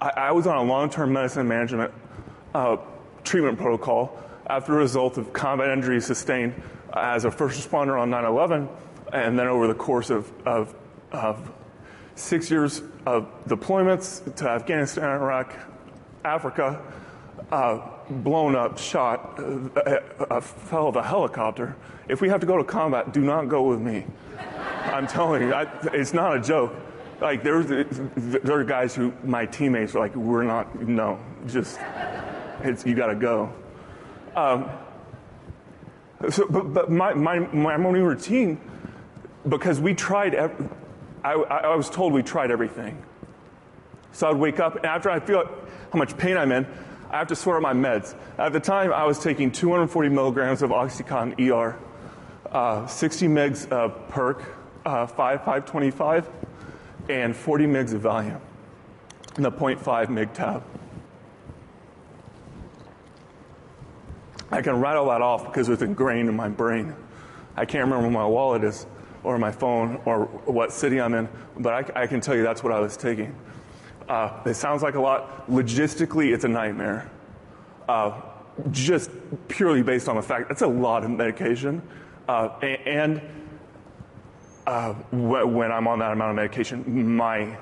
I, 0.00 0.08
I, 0.16 0.32
was 0.32 0.46
on 0.46 0.58
a 0.58 0.62
long-term 0.64 1.12
medicine 1.12 1.46
management 1.46 1.92
uh, 2.54 2.76
treatment 3.22 3.56
protocol 3.56 4.18
after 4.48 4.74
a 4.74 4.76
result 4.76 5.16
of 5.16 5.32
combat 5.32 5.70
injuries 5.70 6.04
sustained 6.04 6.60
as 6.92 7.24
a 7.24 7.30
first 7.30 7.58
responder 7.58 7.98
on 8.00 8.10
9/11, 8.10 8.68
and 9.12 9.38
then 9.38 9.46
over 9.46 9.68
the 9.68 9.74
course 9.74 10.10
of, 10.10 10.30
of, 10.44 10.74
of 11.12 11.52
six 12.14 12.50
years 12.50 12.82
of 13.06 13.28
deployments 13.46 14.34
to 14.36 14.48
Afghanistan, 14.48 15.04
Iraq, 15.04 15.54
Africa, 16.24 16.80
uh, 17.50 17.80
blown 18.08 18.54
up, 18.54 18.78
shot, 18.78 19.38
uh, 19.38 20.00
uh, 20.30 20.40
fell 20.40 20.88
a 20.96 21.02
helicopter. 21.02 21.76
If 22.08 22.20
we 22.20 22.28
have 22.28 22.40
to 22.40 22.46
go 22.46 22.56
to 22.56 22.64
combat, 22.64 23.12
do 23.12 23.20
not 23.20 23.48
go 23.48 23.62
with 23.62 23.80
me. 23.80 24.06
I'm 24.84 25.06
telling 25.06 25.42
you, 25.42 25.54
I, 25.54 25.66
it's 25.92 26.12
not 26.12 26.36
a 26.36 26.40
joke. 26.40 26.74
Like 27.20 27.42
there, 27.42 27.62
there 27.62 28.58
are 28.58 28.64
guys 28.64 28.94
who 28.94 29.12
my 29.24 29.46
teammates 29.46 29.94
are 29.94 30.00
like, 30.00 30.14
"We're 30.14 30.42
not, 30.42 30.80
no, 30.80 31.18
just, 31.46 31.78
you 32.84 32.94
got 32.94 33.06
to 33.06 33.14
go." 33.14 33.52
Um, 34.36 34.68
so, 36.28 36.46
but, 36.48 36.74
but 36.74 36.90
my, 36.90 37.14
my, 37.14 37.38
my 37.38 37.76
morning 37.76 38.02
routine, 38.02 38.60
because 39.48 39.80
we 39.80 39.94
tried, 39.94 40.34
every, 40.34 40.68
I, 41.24 41.32
I 41.32 41.74
was 41.74 41.88
told 41.88 42.12
we 42.12 42.22
tried 42.22 42.50
everything. 42.50 43.02
So 44.12 44.28
I'd 44.28 44.36
wake 44.36 44.60
up, 44.60 44.76
and 44.76 44.86
after 44.86 45.10
I 45.10 45.18
feel 45.18 45.44
how 45.92 45.98
much 45.98 46.16
pain 46.16 46.36
I'm 46.36 46.52
in, 46.52 46.66
I 47.10 47.18
have 47.18 47.28
to 47.28 47.36
sort 47.36 47.56
out 47.56 47.62
my 47.62 47.72
meds. 47.72 48.14
At 48.38 48.52
the 48.52 48.60
time, 48.60 48.92
I 48.92 49.04
was 49.04 49.18
taking 49.18 49.50
240 49.50 50.08
milligrams 50.10 50.62
of 50.62 50.70
Oxycontin 50.70 51.50
ER, 51.50 51.78
uh, 52.52 52.86
60 52.86 53.26
mgs 53.26 53.68
of 53.70 54.08
Perc, 54.08 54.44
uh, 54.84 55.06
5, 55.06 55.16
525, 55.16 56.28
and 57.08 57.34
40 57.34 57.66
mgs 57.66 57.94
of 57.94 58.02
Valium, 58.02 58.40
and 59.36 59.44
the 59.44 59.50
0.5 59.50 60.06
mg 60.08 60.32
tab. 60.34 60.62
I 64.50 64.62
can 64.62 64.80
rattle 64.80 65.06
that 65.06 65.22
off 65.22 65.46
because 65.46 65.68
it's 65.68 65.82
ingrained 65.82 66.28
in 66.28 66.36
my 66.36 66.48
brain. 66.48 66.94
I 67.56 67.64
can't 67.64 67.84
remember 67.84 68.02
where 68.02 68.12
my 68.12 68.26
wallet 68.26 68.62
is, 68.62 68.86
or 69.24 69.38
my 69.38 69.50
phone, 69.50 70.00
or 70.04 70.26
what 70.44 70.72
city 70.72 71.00
I'm 71.00 71.14
in, 71.14 71.28
but 71.58 71.96
I, 71.96 72.02
I 72.02 72.06
can 72.06 72.20
tell 72.20 72.36
you 72.36 72.42
that's 72.42 72.62
what 72.62 72.72
I 72.72 72.80
was 72.80 72.96
taking. 72.96 73.34
Uh, 74.08 74.42
it 74.44 74.54
sounds 74.54 74.82
like 74.82 74.94
a 74.94 75.00
lot. 75.00 75.48
Logistically, 75.48 76.32
it's 76.32 76.44
a 76.44 76.48
nightmare. 76.48 77.10
Uh, 77.88 78.20
just 78.70 79.10
purely 79.48 79.82
based 79.82 80.08
on 80.08 80.16
the 80.16 80.22
fact 80.22 80.50
it's 80.50 80.62
a 80.62 80.66
lot 80.66 81.04
of 81.04 81.10
medication. 81.10 81.82
Uh, 82.28 82.48
and 82.60 83.20
uh, 84.66 84.94
when 85.12 85.72
I'm 85.72 85.86
on 85.88 85.98
that 85.98 86.12
amount 86.12 86.30
of 86.30 86.36
medication, 86.36 87.16
my 87.16 87.56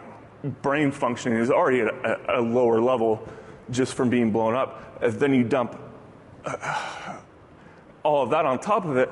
brain 0.63 0.91
functioning 0.91 1.39
is 1.39 1.51
already 1.51 1.81
at 1.81 1.89
a, 1.89 2.41
a 2.41 2.41
lower 2.41 2.81
level 2.81 3.27
just 3.71 3.95
from 3.95 4.11
being 4.11 4.31
blown 4.31 4.55
up. 4.55 5.01
Then 5.01 5.35
you 5.35 5.45
dump 5.45 5.81
all 8.05 8.23
of 8.23 8.31
that 8.31 8.45
on 8.45 8.59
top 8.59 8.85
of 8.85 8.97
it, 8.97 9.11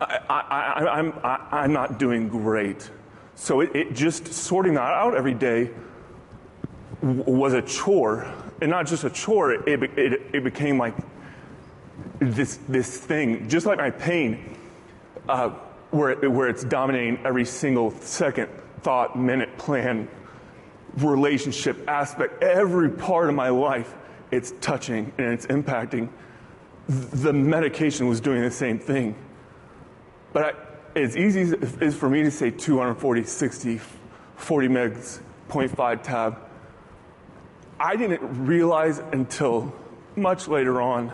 I, 0.00 0.98
am 0.98 1.12
I'm, 1.22 1.40
I'm 1.52 1.72
not 1.72 1.98
doing 1.98 2.28
great. 2.28 2.90
So 3.34 3.60
it, 3.60 3.74
it, 3.74 3.94
just 3.94 4.32
sorting 4.32 4.74
that 4.74 4.94
out 4.94 5.14
every 5.14 5.34
day 5.34 5.70
was 7.02 7.52
a 7.52 7.62
chore. 7.62 8.32
And 8.60 8.70
not 8.70 8.86
just 8.86 9.04
a 9.04 9.10
chore, 9.10 9.52
it, 9.52 9.82
it, 9.98 10.22
it 10.32 10.44
became 10.44 10.78
like 10.78 10.94
this, 12.18 12.58
this 12.68 12.98
thing, 12.98 13.48
just 13.48 13.66
like 13.66 13.78
my 13.78 13.90
pain, 13.90 14.56
uh, 15.28 15.50
where, 15.90 16.10
it, 16.10 16.30
where 16.30 16.48
it's 16.48 16.64
dominating 16.64 17.24
every 17.24 17.44
single 17.44 17.90
second, 17.92 18.48
thought, 18.82 19.18
minute, 19.18 19.56
plan, 19.58 20.08
relationship, 20.96 21.88
aspect, 21.88 22.42
every 22.42 22.90
part 22.90 23.28
of 23.28 23.34
my 23.34 23.48
life, 23.48 23.94
it's 24.30 24.52
touching 24.60 25.12
and 25.18 25.32
it's 25.32 25.46
impacting 25.46 26.08
the 26.88 27.32
medication 27.32 28.08
was 28.08 28.20
doing 28.20 28.42
the 28.42 28.50
same 28.50 28.78
thing. 28.78 29.14
But 30.32 30.44
I, 30.44 30.52
as 30.98 31.16
easy 31.16 31.42
as 31.42 31.52
is 31.80 31.94
for 31.94 32.08
me 32.08 32.22
to 32.22 32.30
say 32.30 32.50
240, 32.50 33.24
60, 33.24 33.80
40 34.36 34.68
megs, 34.68 35.20
0.5 35.48 36.02
tab, 36.02 36.38
I 37.80 37.96
didn't 37.96 38.46
realize 38.46 38.98
until 39.12 39.72
much 40.16 40.48
later 40.48 40.80
on 40.80 41.12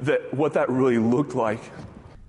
that 0.00 0.32
what 0.34 0.52
that 0.54 0.68
really 0.68 0.98
looked 0.98 1.34
like. 1.34 1.60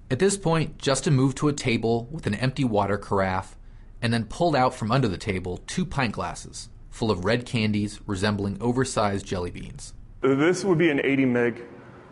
At 0.10 0.20
this 0.20 0.38
point, 0.38 0.78
Justin 0.78 1.16
moved 1.16 1.38
to 1.38 1.48
a 1.48 1.54
table 1.54 2.08
with 2.12 2.28
an 2.28 2.36
empty 2.36 2.64
water 2.64 2.98
carafe 2.98 3.56
and 4.02 4.14
then 4.14 4.26
pulled 4.26 4.56
out 4.56 4.74
from 4.74 4.92
under 4.92 5.08
the 5.08 5.18
table 5.18 5.58
two 5.68 5.86
pint 5.86 6.14
glasses 6.14 6.70
full 6.90 7.10
of 7.10 7.24
red 7.24 7.46
candies 7.46 8.00
resembling 8.06 8.58
oversized 8.62 9.26
jelly 9.26 9.52
beans. 9.52 9.94
This 10.22 10.64
would 10.64 10.78
be 10.78 10.90
an 10.90 11.02
80 11.04 11.26
meg 11.26 11.64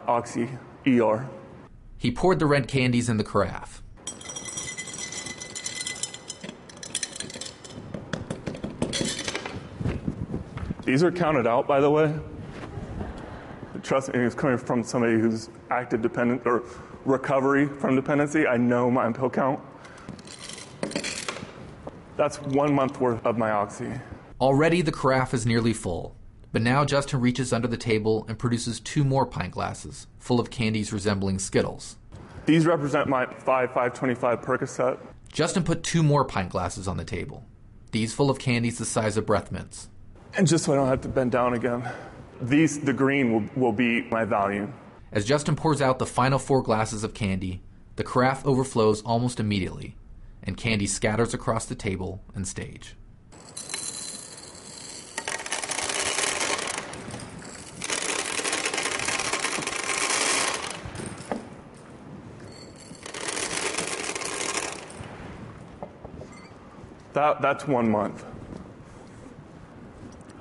Oxy 0.08 0.50
ER. 0.88 1.30
He 2.00 2.12
poured 2.12 2.40
the 2.40 2.46
red 2.46 2.70
candies 2.70 3.10
in 3.10 3.18
the 3.18 3.26
carafe. 3.26 3.84
These 10.86 11.04
are 11.04 11.12
counted 11.12 11.46
out, 11.46 11.68
by 11.68 11.82
the 11.82 11.92
way. 11.92 12.16
Trust 13.84 14.14
me, 14.14 14.20
it's 14.22 14.34
coming 14.34 14.58
from 14.58 14.82
somebody 14.82 15.20
who's 15.20 15.50
active 15.72 16.02
dependent 16.02 16.44
or 16.46 16.64
recovery 17.04 17.68
from 17.68 17.98
dependency. 17.98 18.48
I 18.48 18.56
know 18.56 18.90
my 18.90 19.12
pill 19.12 19.30
count. 19.30 19.60
That's 22.16 22.42
one 22.42 22.74
month 22.74 23.02
worth 23.02 23.26
of 23.26 23.38
my 23.38 23.52
oxy. 23.52 23.92
Already 24.40 24.82
the 24.82 24.92
carafe 24.92 25.34
is 25.34 25.46
nearly 25.46 25.74
full. 25.74 26.16
But 26.52 26.62
now 26.64 26.84
Justin 26.84 27.22
reaches 27.22 27.54
under 27.54 27.68
the 27.68 27.78
table 27.78 28.26
and 28.28 28.40
produces 28.40 28.80
two 28.80 29.04
more 29.04 29.26
pint 29.26 29.54
glasses, 29.54 30.08
full 30.18 30.40
of 30.40 30.50
candies 30.50 30.92
resembling 30.92 31.38
Skittles. 31.38 31.98
These 32.46 32.66
represent 32.66 33.08
my 33.08 33.26
5 33.26 33.46
525 33.46 34.42
Percocet. 34.42 35.00
Justin 35.32 35.64
put 35.64 35.84
two 35.84 36.02
more 36.02 36.26
pint 36.26 36.50
glasses 36.50 36.88
on 36.88 36.98
the 36.98 37.06
table, 37.06 37.46
these 37.92 38.14
full 38.14 38.32
of 38.32 38.40
candies 38.40 38.80
the 38.80 38.86
size 38.86 39.16
of 39.16 39.28
breath 39.28 39.52
mints. 39.52 39.90
And 40.36 40.48
just 40.48 40.66
so 40.66 40.74
I 40.74 40.76
don't 40.76 40.88
have 40.88 41.02
to 41.02 41.08
bend 41.08 41.32
down 41.32 41.54
again, 41.54 41.88
these, 42.42 42.80
the 42.80 42.94
green, 42.94 43.32
will, 43.32 43.44
will 43.56 43.74
be 43.74 44.04
my 44.10 44.26
Valium. 44.26 44.72
As 45.12 45.26
Justin 45.26 45.56
pours 45.56 45.82
out 45.82 46.00
the 46.00 46.06
final 46.06 46.40
four 46.40 46.64
glasses 46.64 47.04
of 47.04 47.14
candy, 47.14 47.62
the 47.96 48.04
carafe 48.04 48.46
overflows 48.46 49.02
almost 49.02 49.40
immediately, 49.40 49.96
and 50.42 50.58
candy 50.58 50.88
scatters 50.88 51.34
across 51.34 51.66
the 51.66 51.76
table 51.76 52.24
and 52.34 52.48
stage. 52.48 52.96
That, 67.14 67.42
that's 67.42 67.68
one 67.68 67.90
month. 67.90 68.26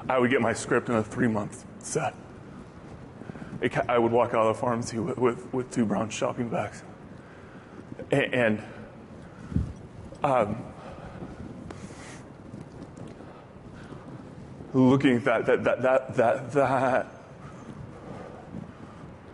I 0.09 0.19
would 0.19 0.31
get 0.31 0.41
my 0.41 0.53
script 0.53 0.89
in 0.89 0.95
a 0.95 1.05
three 1.05 1.29
month 1.29 1.65
set. 1.81 2.15
It, 3.61 3.77
I 3.89 3.99
would 3.99 4.13
walk 4.13 4.31
out 4.31 4.47
of 4.47 4.57
the 4.57 4.61
pharmacy 4.61 4.99
with, 4.99 5.19
with, 5.19 5.53
with 5.53 5.71
two 5.71 5.85
brown 5.85 6.11
shopping 6.11 6.49
bags. 6.49 6.83
And, 8.11 8.35
and 8.35 8.63
um, 10.23 10.65
looking 14.73 15.17
at 15.17 15.25
that, 15.25 15.47
that, 15.47 15.65
that, 15.65 15.83
that, 15.83 16.17
that, 16.17 16.53
that 16.53 17.07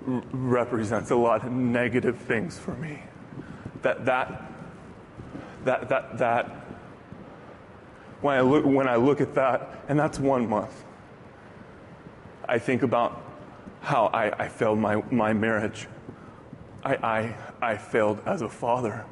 represents 0.07 1.11
a 1.11 1.17
lot 1.17 1.45
of 1.45 1.53
negative 1.53 2.19
things 2.19 2.59
for 2.59 2.75
me. 2.75 3.03
That, 3.83 4.05
that, 4.05 4.51
that, 5.65 5.89
that, 5.89 6.19
that, 6.19 6.64
when 8.25 8.39
I 8.39 8.41
look, 8.41 8.65
when 8.65 8.89
I 8.89 8.97
look 8.97 9.21
at 9.21 9.35
that, 9.35 9.85
and 9.87 10.01
that's 10.01 10.19
one 10.19 10.49
month, 10.49 10.83
I 12.49 12.59
think 12.59 12.83
about 12.83 13.23
how 13.83 14.07
I, 14.07 14.45
I 14.45 14.49
failed 14.49 14.79
my, 14.79 15.03
my 15.11 15.35
marriage. 15.35 15.87
I, 16.83 16.95
I, 16.95 17.37
I 17.61 17.77
failed 17.77 18.23
as 18.25 18.41
a 18.41 18.49
father. 18.49 19.05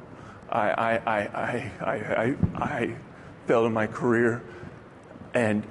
I, 0.49 0.71
I, 0.71 0.93
I, 0.95 1.19
I, 1.27 1.71
I, 1.85 2.35
I 2.55 2.95
failed 3.45 3.67
in 3.67 3.73
my 3.73 3.85
career. 3.85 4.41
And 5.35 5.63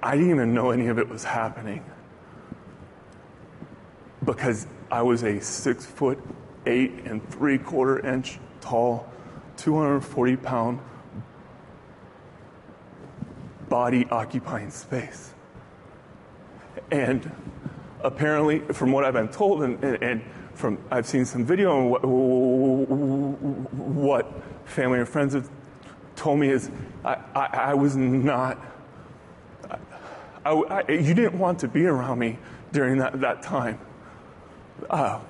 I 0.00 0.14
didn't 0.14 0.30
even 0.30 0.54
know 0.54 0.70
any 0.70 0.86
of 0.86 1.00
it 1.00 1.08
was 1.08 1.24
happening 1.24 1.84
because 4.24 4.68
I 4.92 5.02
was 5.02 5.24
a 5.24 5.40
six 5.40 5.84
foot 5.84 6.20
eight 6.66 6.92
and 7.04 7.28
three 7.30 7.58
quarter 7.58 7.98
inch 8.06 8.38
tall, 8.60 9.10
240 9.56 10.36
pound 10.36 10.78
body 13.70 14.06
occupying 14.10 14.70
space. 14.70 15.32
And 16.90 17.32
apparently, 18.02 18.60
from 18.60 18.92
what 18.92 19.04
I've 19.04 19.14
been 19.14 19.28
told, 19.28 19.62
and, 19.62 19.82
and 19.82 20.22
from 20.52 20.76
I've 20.90 21.06
seen 21.06 21.24
some 21.24 21.46
video 21.46 21.78
and 21.78 21.90
what, 21.90 22.04
what 23.72 24.30
family 24.66 24.98
and 24.98 25.08
friends 25.08 25.32
have 25.32 25.48
told 26.16 26.38
me 26.38 26.50
is 26.50 26.70
I, 27.02 27.14
I, 27.34 27.46
I 27.52 27.74
was 27.74 27.96
not. 27.96 28.58
I, 30.44 30.84
you 30.88 31.14
didn't 31.14 31.38
want 31.38 31.58
to 31.60 31.68
be 31.68 31.86
around 31.86 32.18
me 32.18 32.38
during 32.72 32.98
that, 32.98 33.20
that 33.20 33.42
time. 33.42 33.78
Uh, 34.88 35.20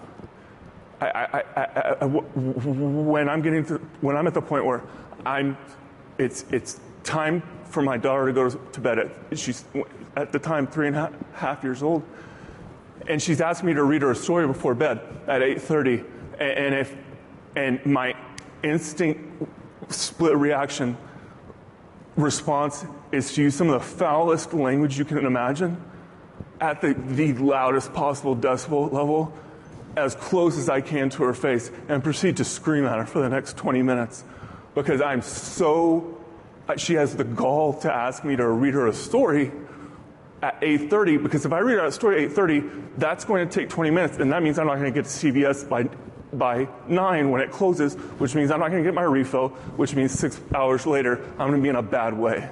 when 3.06 3.28
I'm 3.28 3.42
getting 3.42 3.64
to, 3.66 3.78
when 4.00 4.16
I'm 4.16 4.26
at 4.26 4.34
the 4.34 4.42
point 4.42 4.64
where 4.64 4.82
I'm, 5.26 5.56
it's, 6.18 6.44
it's 6.52 6.80
time 7.02 7.42
for 7.70 7.82
my 7.82 7.96
daughter 7.96 8.26
to 8.26 8.32
go 8.32 8.50
to 8.50 8.80
bed. 8.80 8.98
At, 8.98 9.38
she's 9.38 9.64
at 10.16 10.32
the 10.32 10.38
time 10.38 10.66
three 10.66 10.88
and 10.88 10.96
a 10.96 11.12
half 11.32 11.64
years 11.64 11.82
old, 11.82 12.02
and 13.08 13.22
she's 13.22 13.40
asked 13.40 13.64
me 13.64 13.74
to 13.74 13.82
read 13.82 14.02
her 14.02 14.10
a 14.10 14.16
story 14.16 14.46
before 14.46 14.74
bed 14.74 15.00
at 15.26 15.42
8:30. 15.42 16.04
And 16.38 16.74
if 16.74 16.96
and 17.56 17.84
my 17.84 18.14
instinct 18.62 19.48
split 19.88 20.36
reaction 20.36 20.96
response 22.16 22.84
is 23.12 23.32
to 23.34 23.42
use 23.42 23.54
some 23.54 23.68
of 23.70 23.80
the 23.80 23.86
foulest 23.86 24.52
language 24.52 24.98
you 24.98 25.04
can 25.04 25.24
imagine 25.24 25.82
at 26.60 26.80
the, 26.80 26.92
the 26.92 27.32
loudest 27.34 27.92
possible 27.92 28.36
decibel 28.36 28.92
level 28.92 29.32
as 29.96 30.14
close 30.14 30.56
as 30.58 30.68
I 30.68 30.80
can 30.80 31.10
to 31.10 31.24
her 31.24 31.34
face 31.34 31.70
and 31.88 32.02
proceed 32.02 32.36
to 32.36 32.44
scream 32.44 32.84
at 32.84 32.98
her 32.98 33.06
for 33.06 33.20
the 33.20 33.28
next 33.28 33.56
20 33.56 33.82
minutes 33.82 34.24
because 34.74 35.00
I'm 35.00 35.22
so 35.22 36.19
she 36.78 36.94
has 36.94 37.16
the 37.16 37.24
gall 37.24 37.72
to 37.80 37.92
ask 37.92 38.22
me 38.24 38.36
to 38.36 38.46
read 38.46 38.74
her 38.74 38.86
a 38.86 38.92
story 38.92 39.50
at 40.42 40.60
8.30 40.60 41.22
because 41.22 41.44
if 41.44 41.52
I 41.52 41.58
read 41.60 41.78
her 41.78 41.86
a 41.86 41.92
story 41.92 42.24
at 42.24 42.30
8.30, 42.32 42.98
that's 42.98 43.24
going 43.24 43.48
to 43.48 43.52
take 43.52 43.68
20 43.68 43.90
minutes 43.90 44.18
and 44.18 44.30
that 44.32 44.42
means 44.42 44.58
I'm 44.58 44.66
not 44.66 44.78
going 44.78 44.92
to 44.92 45.02
get 45.02 45.08
to 45.08 45.10
CVS 45.10 45.68
by, 45.68 45.84
by 46.32 46.68
9 46.86 47.30
when 47.30 47.40
it 47.40 47.50
closes, 47.50 47.94
which 47.94 48.34
means 48.34 48.50
I'm 48.50 48.60
not 48.60 48.70
going 48.70 48.82
to 48.82 48.86
get 48.86 48.94
my 48.94 49.02
refill, 49.02 49.48
which 49.76 49.94
means 49.94 50.12
six 50.12 50.40
hours 50.54 50.86
later 50.86 51.24
I'm 51.38 51.48
going 51.48 51.60
to 51.60 51.62
be 51.62 51.68
in 51.68 51.76
a 51.76 51.82
bad 51.82 52.14
way. 52.14 52.50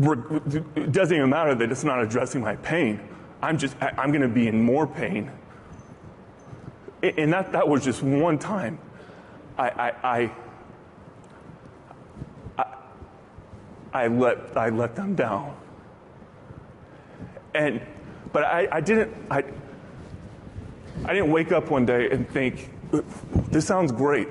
It 0.00 0.92
doesn't 0.92 1.16
even 1.16 1.30
matter 1.30 1.54
that 1.56 1.72
it's 1.72 1.82
not 1.82 2.00
addressing 2.02 2.40
my 2.40 2.56
pain. 2.56 3.00
I'm 3.42 3.58
just, 3.58 3.76
I'm 3.80 4.10
going 4.10 4.22
to 4.22 4.28
be 4.28 4.46
in 4.46 4.62
more 4.62 4.86
pain. 4.86 5.30
And 7.02 7.32
that, 7.32 7.52
that 7.52 7.68
was 7.68 7.84
just 7.84 8.02
one 8.02 8.38
time. 8.38 8.78
I, 9.56 9.68
I, 9.68 9.92
I 10.02 10.32
I 13.92 14.06
let, 14.06 14.56
I 14.56 14.68
let 14.68 14.94
them 14.94 15.14
down. 15.14 15.56
And, 17.54 17.80
but 18.32 18.44
I, 18.44 18.68
I 18.70 18.80
didn't, 18.80 19.14
I, 19.30 19.42
I 21.04 21.12
didn't 21.12 21.30
wake 21.30 21.52
up 21.52 21.70
one 21.70 21.86
day 21.86 22.10
and 22.10 22.28
think, 22.28 22.70
this 23.50 23.66
sounds 23.66 23.92
great. 23.92 24.28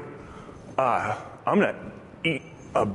Uh, 0.78 1.18
I'm 1.46 1.60
going 1.60 1.74
to 1.74 2.30
eat 2.30 2.42
a, 2.76 2.88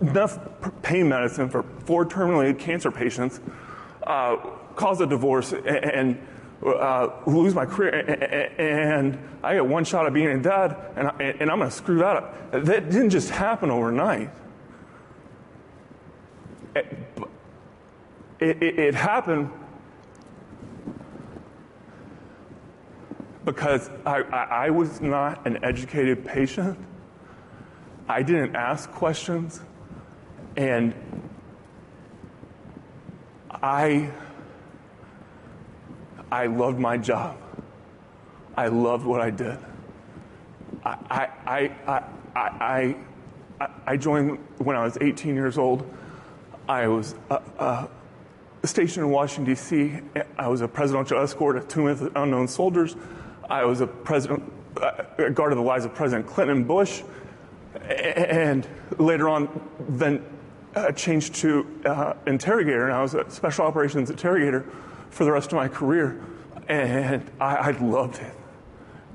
enough 0.00 0.38
pain 0.82 1.08
medicine 1.08 1.48
for 1.48 1.64
four 1.84 2.06
terminally 2.06 2.58
cancer 2.58 2.90
patients, 2.90 3.40
uh, 4.06 4.36
cause 4.76 5.00
a 5.00 5.06
divorce, 5.06 5.52
and, 5.52 6.18
uh, 6.64 7.08
lose 7.26 7.54
my 7.54 7.66
career, 7.66 7.94
and 8.58 9.18
I 9.42 9.54
get 9.54 9.66
one 9.66 9.84
shot 9.84 10.06
at 10.06 10.12
being 10.12 10.28
a 10.28 10.38
dad, 10.38 10.76
and, 10.96 11.10
and 11.20 11.50
I'm 11.50 11.58
going 11.58 11.70
to 11.70 11.76
screw 11.76 11.98
that 11.98 12.16
up. 12.16 12.52
That 12.52 12.90
didn't 12.90 13.10
just 13.10 13.30
happen 13.30 13.70
overnight. 13.70 14.30
It, 16.74 16.96
it, 18.44 18.78
it 18.78 18.94
happened 18.94 19.50
because 23.44 23.90
I, 24.06 24.22
I, 24.22 24.44
I, 24.66 24.70
was 24.70 25.00
not 25.00 25.46
an 25.46 25.62
educated 25.64 26.24
patient. 26.24 26.78
I 28.08 28.22
didn't 28.22 28.56
ask 28.56 28.90
questions. 28.90 29.60
And 30.56 30.94
I, 33.50 34.10
I 36.30 36.46
loved 36.46 36.78
my 36.78 36.96
job. 36.96 37.36
I 38.56 38.68
loved 38.68 39.04
what 39.04 39.20
I 39.20 39.30
did. 39.30 39.58
I, 40.84 40.96
I, 41.10 41.28
I, 41.86 42.04
I, 42.34 42.96
I, 43.60 43.68
I 43.86 43.96
joined 43.96 44.38
when 44.58 44.76
I 44.76 44.84
was 44.84 44.96
18 45.00 45.34
years 45.34 45.58
old. 45.58 45.88
I 46.68 46.86
was 46.86 47.14
uh, 47.30 47.40
uh, 47.58 47.86
stationed 48.68 49.06
in 49.06 49.10
Washington, 49.10 49.44
D.C. 49.44 50.00
I 50.38 50.48
was 50.48 50.60
a 50.60 50.68
presidential 50.68 51.20
escort 51.20 51.56
of 51.56 51.68
two 51.68 51.88
unknown 51.88 52.48
soldiers. 52.48 52.96
I 53.48 53.64
was 53.64 53.80
a 53.80 53.86
president, 53.86 54.50
uh, 54.80 55.28
guarded 55.30 55.58
the 55.58 55.62
lives 55.62 55.84
of 55.84 55.94
President 55.94 56.26
Clinton 56.26 56.58
and 56.58 56.68
Bush, 56.68 57.02
and 57.88 58.66
later 58.98 59.28
on, 59.28 59.68
then 59.88 60.24
uh, 60.74 60.90
changed 60.92 61.34
to 61.36 61.66
uh, 61.84 62.14
interrogator, 62.26 62.86
and 62.86 62.94
I 62.94 63.02
was 63.02 63.14
a 63.14 63.28
special 63.30 63.66
operations 63.66 64.10
interrogator 64.10 64.66
for 65.10 65.24
the 65.24 65.32
rest 65.32 65.52
of 65.52 65.56
my 65.56 65.68
career. 65.68 66.20
And 66.68 67.30
I, 67.40 67.56
I 67.56 67.70
loved 67.72 68.16
it, 68.16 68.34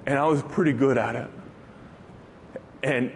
and 0.05 0.19
I 0.19 0.25
was 0.25 0.43
pretty 0.43 0.73
good 0.73 0.97
at 0.97 1.15
it. 1.15 1.29
And 2.83 3.11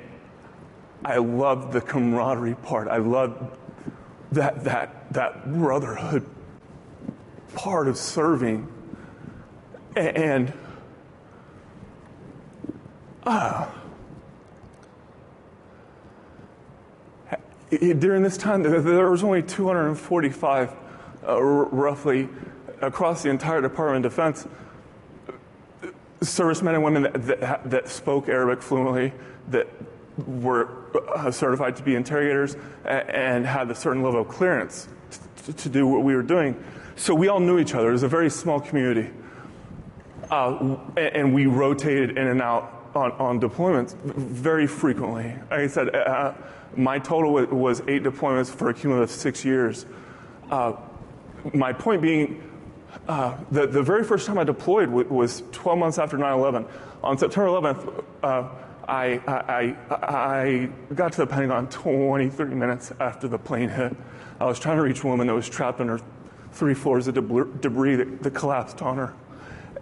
I 1.05 1.17
loved 1.17 1.73
the 1.73 1.81
camaraderie 1.81 2.55
part. 2.55 2.87
I 2.87 2.97
loved 2.97 3.57
that, 4.33 4.63
that, 4.63 5.13
that 5.13 5.51
brotherhood 5.51 6.27
part 7.55 7.87
of 7.87 7.97
serving. 7.97 8.67
And 9.95 10.51
uh, 13.23 13.69
during 17.69 18.23
this 18.23 18.37
time, 18.37 18.63
there 18.63 19.09
was 19.09 19.23
only 19.23 19.43
245 19.43 20.75
uh, 21.25 21.41
roughly 21.41 22.27
across 22.81 23.23
the 23.23 23.29
entire 23.29 23.61
Department 23.61 24.05
of 24.05 24.11
Defense 24.11 24.47
servicemen 26.21 26.75
and 26.75 26.83
women 26.83 27.03
that, 27.03 27.39
that, 27.41 27.69
that 27.69 27.89
spoke 27.89 28.29
Arabic 28.29 28.61
fluently, 28.61 29.13
that 29.49 29.67
were 30.25 30.82
uh, 30.95 31.32
certified 31.32 31.75
to 31.77 31.84
be 31.84 31.95
interrogators 31.95 32.56
and 32.86 33.45
had 33.45 33.69
a 33.69 33.75
certain 33.75 34.01
level 34.03 34.21
of 34.21 34.27
clearance 34.27 34.88
to, 35.45 35.53
to 35.53 35.69
do 35.69 35.88
what 35.88 36.03
we 36.03 36.15
were 36.15 36.23
doing. 36.23 36.62
So 36.95 37.13
we 37.15 37.27
all 37.27 37.39
knew 37.39 37.60
each 37.60 37.73
other. 37.73 37.89
It 37.89 37.93
was 37.93 38.03
a 38.03 38.08
very 38.08 38.29
small 38.29 38.60
community. 38.60 39.10
Uh, 40.29 40.77
and 40.97 41.34
we 41.34 41.45
rotated 41.45 42.17
in 42.17 42.27
and 42.27 42.41
out 42.41 42.89
on, 42.95 43.12
on 43.13 43.39
deployments 43.39 43.95
very 44.03 44.67
frequently. 44.67 45.36
Like 45.49 45.60
I 45.60 45.67
said, 45.67 45.95
uh, 45.95 46.34
my 46.75 46.99
total 46.99 47.34
was 47.34 47.82
eight 47.82 48.03
deployments 48.03 48.49
for 48.49 48.69
a 48.69 48.73
cumulative 48.73 49.12
six 49.12 49.43
years. 49.43 49.86
Uh, 50.49 50.73
my 51.53 51.73
point 51.73 52.01
being, 52.01 52.41
uh, 53.08 53.38
the, 53.51 53.67
the 53.67 53.84
very 53.84 54.03
first 54.03 54.27
time 54.27 54.38
I 54.38 54.43
deployed 54.43 54.89
was 54.89 55.43
12 55.51 55.77
months 55.77 55.97
after 55.97 56.17
9 56.17 56.34
11. 56.34 56.65
On 57.03 57.17
September 57.17 57.49
11th, 57.49 58.03
I, 58.87 59.21
I, 59.27 59.75
I, 59.91 60.69
got 60.93 61.13
to 61.13 61.19
the 61.19 61.27
Pentagon 61.27 61.69
20, 61.69 62.29
30 62.29 62.55
minutes 62.55 62.91
after 62.99 63.27
the 63.27 63.37
plane 63.37 63.69
hit. 63.69 63.95
I 64.39 64.45
was 64.45 64.59
trying 64.59 64.77
to 64.77 64.83
reach 64.83 65.03
a 65.03 65.07
woman 65.07 65.27
that 65.27 65.33
was 65.33 65.47
trapped 65.47 65.79
under 65.79 65.99
three 66.51 66.73
floors 66.73 67.07
of 67.07 67.13
debris 67.13 67.95
that, 67.95 68.23
that 68.23 68.31
collapsed 68.31 68.81
on 68.81 68.97
her. 68.97 69.13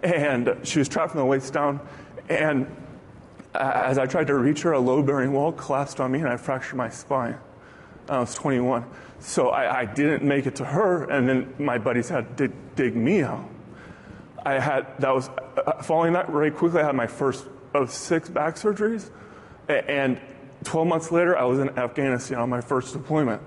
And 0.02 0.56
she 0.62 0.78
was 0.78 0.88
trapped 0.88 1.12
from 1.12 1.20
the 1.20 1.26
waist 1.26 1.52
down. 1.52 1.80
And 2.28 2.68
as 3.54 3.98
I 3.98 4.06
tried 4.06 4.28
to 4.28 4.34
reach 4.34 4.62
her, 4.62 4.72
a 4.72 4.78
load 4.78 5.06
bearing 5.06 5.32
wall 5.32 5.52
collapsed 5.52 6.00
on 6.00 6.12
me 6.12 6.20
and 6.20 6.28
I 6.28 6.36
fractured 6.36 6.76
my 6.76 6.88
spine. 6.88 7.38
I 8.08 8.20
was 8.20 8.34
21. 8.34 8.84
So 9.18 9.50
I, 9.50 9.80
I, 9.80 9.84
didn't 9.84 10.24
make 10.24 10.46
it 10.46 10.56
to 10.56 10.64
her, 10.64 11.04
and 11.04 11.28
then 11.28 11.54
my 11.58 11.78
buddies 11.78 12.08
had 12.08 12.36
to 12.38 12.48
dig 12.74 12.96
me 12.96 13.22
out. 13.22 13.48
I 14.44 14.58
had, 14.58 14.86
that 14.98 15.14
was, 15.14 15.28
uh, 15.28 15.80
following 15.80 16.12
that 16.14 16.28
very 16.28 16.50
quickly, 16.50 16.80
I 16.80 16.86
had 16.86 16.96
my 16.96 17.06
first 17.06 17.46
of 17.74 17.90
six 17.90 18.28
back 18.28 18.56
surgeries. 18.56 19.10
And 19.68 20.20
12 20.64 20.86
months 20.86 21.10
later, 21.10 21.36
I 21.36 21.44
was 21.44 21.58
in 21.58 21.70
Afghanistan 21.78 22.38
on 22.38 22.50
my 22.50 22.60
first 22.60 22.92
deployment. 22.92 23.42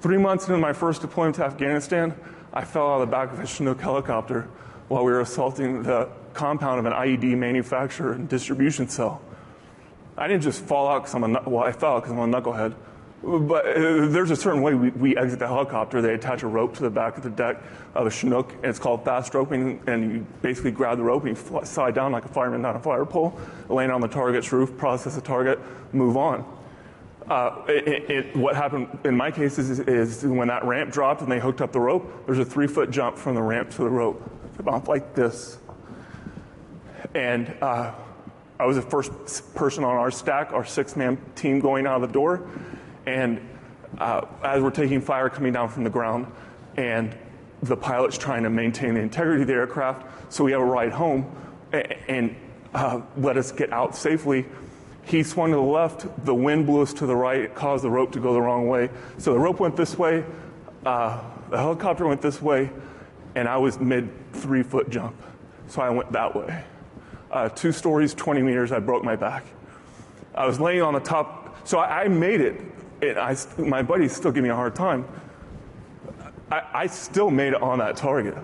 Three 0.00 0.18
months 0.18 0.46
into 0.48 0.58
my 0.58 0.72
first 0.72 1.02
deployment 1.02 1.36
to 1.36 1.44
Afghanistan, 1.44 2.14
I 2.52 2.64
fell 2.64 2.88
out 2.88 3.00
of 3.02 3.08
the 3.08 3.12
back 3.12 3.32
of 3.32 3.40
a 3.40 3.46
Chinook 3.46 3.80
helicopter 3.80 4.48
while 4.88 5.04
we 5.04 5.12
were 5.12 5.20
assaulting 5.20 5.82
the 5.82 6.08
compound 6.32 6.78
of 6.78 6.86
an 6.86 6.92
IED 6.92 7.36
manufacturer 7.36 8.12
and 8.12 8.28
distribution 8.28 8.88
cell. 8.88 9.20
I 10.16 10.26
didn't 10.26 10.42
just 10.42 10.64
fall 10.64 10.88
out 10.88 11.02
because 11.02 11.14
I'm 11.14 11.24
a, 11.24 11.48
well, 11.48 11.64
I 11.64 11.72
fell 11.72 12.00
because 12.00 12.12
I'm 12.12 12.18
a 12.18 12.26
knucklehead. 12.40 12.74
But 13.22 13.66
uh, 13.66 14.06
there's 14.06 14.30
a 14.30 14.36
certain 14.36 14.62
way 14.62 14.74
we, 14.74 14.90
we, 14.90 15.16
exit 15.16 15.40
the 15.40 15.46
helicopter. 15.46 16.00
They 16.00 16.14
attach 16.14 16.42
a 16.42 16.46
rope 16.46 16.74
to 16.76 16.82
the 16.82 16.90
back 16.90 17.18
of 17.18 17.22
the 17.22 17.28
deck 17.28 17.62
of 17.94 18.06
a 18.06 18.10
Chinook, 18.10 18.52
and 18.54 18.66
it's 18.66 18.78
called 18.78 19.04
fast 19.04 19.34
roping. 19.34 19.82
And 19.86 20.12
you 20.12 20.26
basically 20.40 20.70
grab 20.70 20.96
the 20.96 21.04
rope 21.04 21.24
and 21.24 21.36
you 21.36 21.60
slide 21.64 21.94
down 21.94 22.12
like 22.12 22.24
a 22.24 22.28
fireman 22.28 22.62
down 22.62 22.76
a 22.76 22.80
fire 22.80 23.04
pole, 23.04 23.38
land 23.68 23.92
on 23.92 24.00
the 24.00 24.08
target's 24.08 24.50
roof, 24.52 24.74
process 24.78 25.16
the 25.16 25.20
target, 25.20 25.58
move 25.92 26.16
on. 26.16 26.46
Uh, 27.28 27.62
it, 27.68 28.10
it, 28.10 28.36
what 28.36 28.56
happened 28.56 28.88
in 29.04 29.16
my 29.16 29.30
case 29.30 29.58
is, 29.58 29.80
is, 29.80 30.24
when 30.24 30.48
that 30.48 30.64
ramp 30.64 30.90
dropped 30.90 31.20
and 31.20 31.30
they 31.30 31.38
hooked 31.38 31.60
up 31.60 31.72
the 31.72 31.78
rope, 31.78 32.10
there's 32.26 32.38
a 32.38 32.44
three 32.44 32.66
foot 32.66 32.90
jump 32.90 33.18
from 33.18 33.34
the 33.34 33.42
ramp 33.42 33.70
to 33.70 33.82
the 33.82 33.88
rope, 33.88 34.28
about 34.58 34.88
like 34.88 35.14
this. 35.14 35.58
And 37.14 37.54
uh, 37.60 37.92
I 38.58 38.64
was 38.64 38.76
the 38.76 38.82
first 38.82 39.54
person 39.54 39.84
on 39.84 39.96
our 39.96 40.10
stack, 40.10 40.52
our 40.52 40.64
six 40.64 40.96
man 40.96 41.18
team 41.34 41.60
going 41.60 41.86
out 41.86 42.02
of 42.02 42.08
the 42.08 42.12
door. 42.12 42.48
And 43.06 43.40
uh, 43.98 44.26
as 44.42 44.62
we're 44.62 44.70
taking 44.70 45.00
fire 45.00 45.28
coming 45.28 45.52
down 45.52 45.68
from 45.68 45.84
the 45.84 45.90
ground, 45.90 46.26
and 46.76 47.16
the 47.62 47.76
pilot's 47.76 48.16
trying 48.16 48.44
to 48.44 48.50
maintain 48.50 48.94
the 48.94 49.00
integrity 49.00 49.42
of 49.42 49.48
the 49.48 49.54
aircraft, 49.54 50.32
so 50.32 50.44
we 50.44 50.52
have 50.52 50.60
a 50.60 50.64
ride 50.64 50.92
home 50.92 51.30
and 51.72 52.34
uh, 52.74 53.00
let 53.16 53.36
us 53.36 53.52
get 53.52 53.72
out 53.72 53.94
safely. 53.94 54.46
He 55.04 55.22
swung 55.22 55.50
to 55.50 55.56
the 55.56 55.62
left, 55.62 56.24
the 56.24 56.34
wind 56.34 56.66
blew 56.66 56.82
us 56.82 56.92
to 56.94 57.06
the 57.06 57.16
right, 57.16 57.40
it 57.40 57.54
caused 57.54 57.84
the 57.84 57.90
rope 57.90 58.12
to 58.12 58.20
go 58.20 58.32
the 58.32 58.40
wrong 58.40 58.68
way. 58.68 58.90
So 59.18 59.32
the 59.32 59.38
rope 59.38 59.60
went 59.60 59.76
this 59.76 59.98
way, 59.98 60.24
uh, 60.84 61.22
the 61.50 61.58
helicopter 61.58 62.06
went 62.06 62.22
this 62.22 62.40
way, 62.40 62.70
and 63.34 63.48
I 63.48 63.56
was 63.56 63.78
mid 63.80 64.08
three 64.32 64.62
foot 64.62 64.90
jump. 64.90 65.16
So 65.68 65.82
I 65.82 65.90
went 65.90 66.12
that 66.12 66.34
way. 66.34 66.64
Uh, 67.30 67.48
two 67.48 67.72
stories, 67.72 68.14
20 68.14 68.42
meters, 68.42 68.72
I 68.72 68.78
broke 68.78 69.04
my 69.04 69.16
back. 69.16 69.44
I 70.34 70.46
was 70.46 70.60
laying 70.60 70.82
on 70.82 70.94
the 70.94 71.00
top, 71.00 71.66
so 71.66 71.78
I, 71.78 72.02
I 72.02 72.08
made 72.08 72.40
it 72.40 72.60
and 73.02 73.18
I, 73.18 73.36
my 73.58 73.82
buddies 73.82 74.14
still 74.14 74.32
give 74.32 74.42
me 74.42 74.50
a 74.50 74.54
hard 74.54 74.74
time. 74.74 75.06
I, 76.50 76.62
I 76.72 76.86
still 76.86 77.30
made 77.30 77.52
it 77.52 77.62
on 77.62 77.78
that 77.78 77.96
target. 77.96 78.36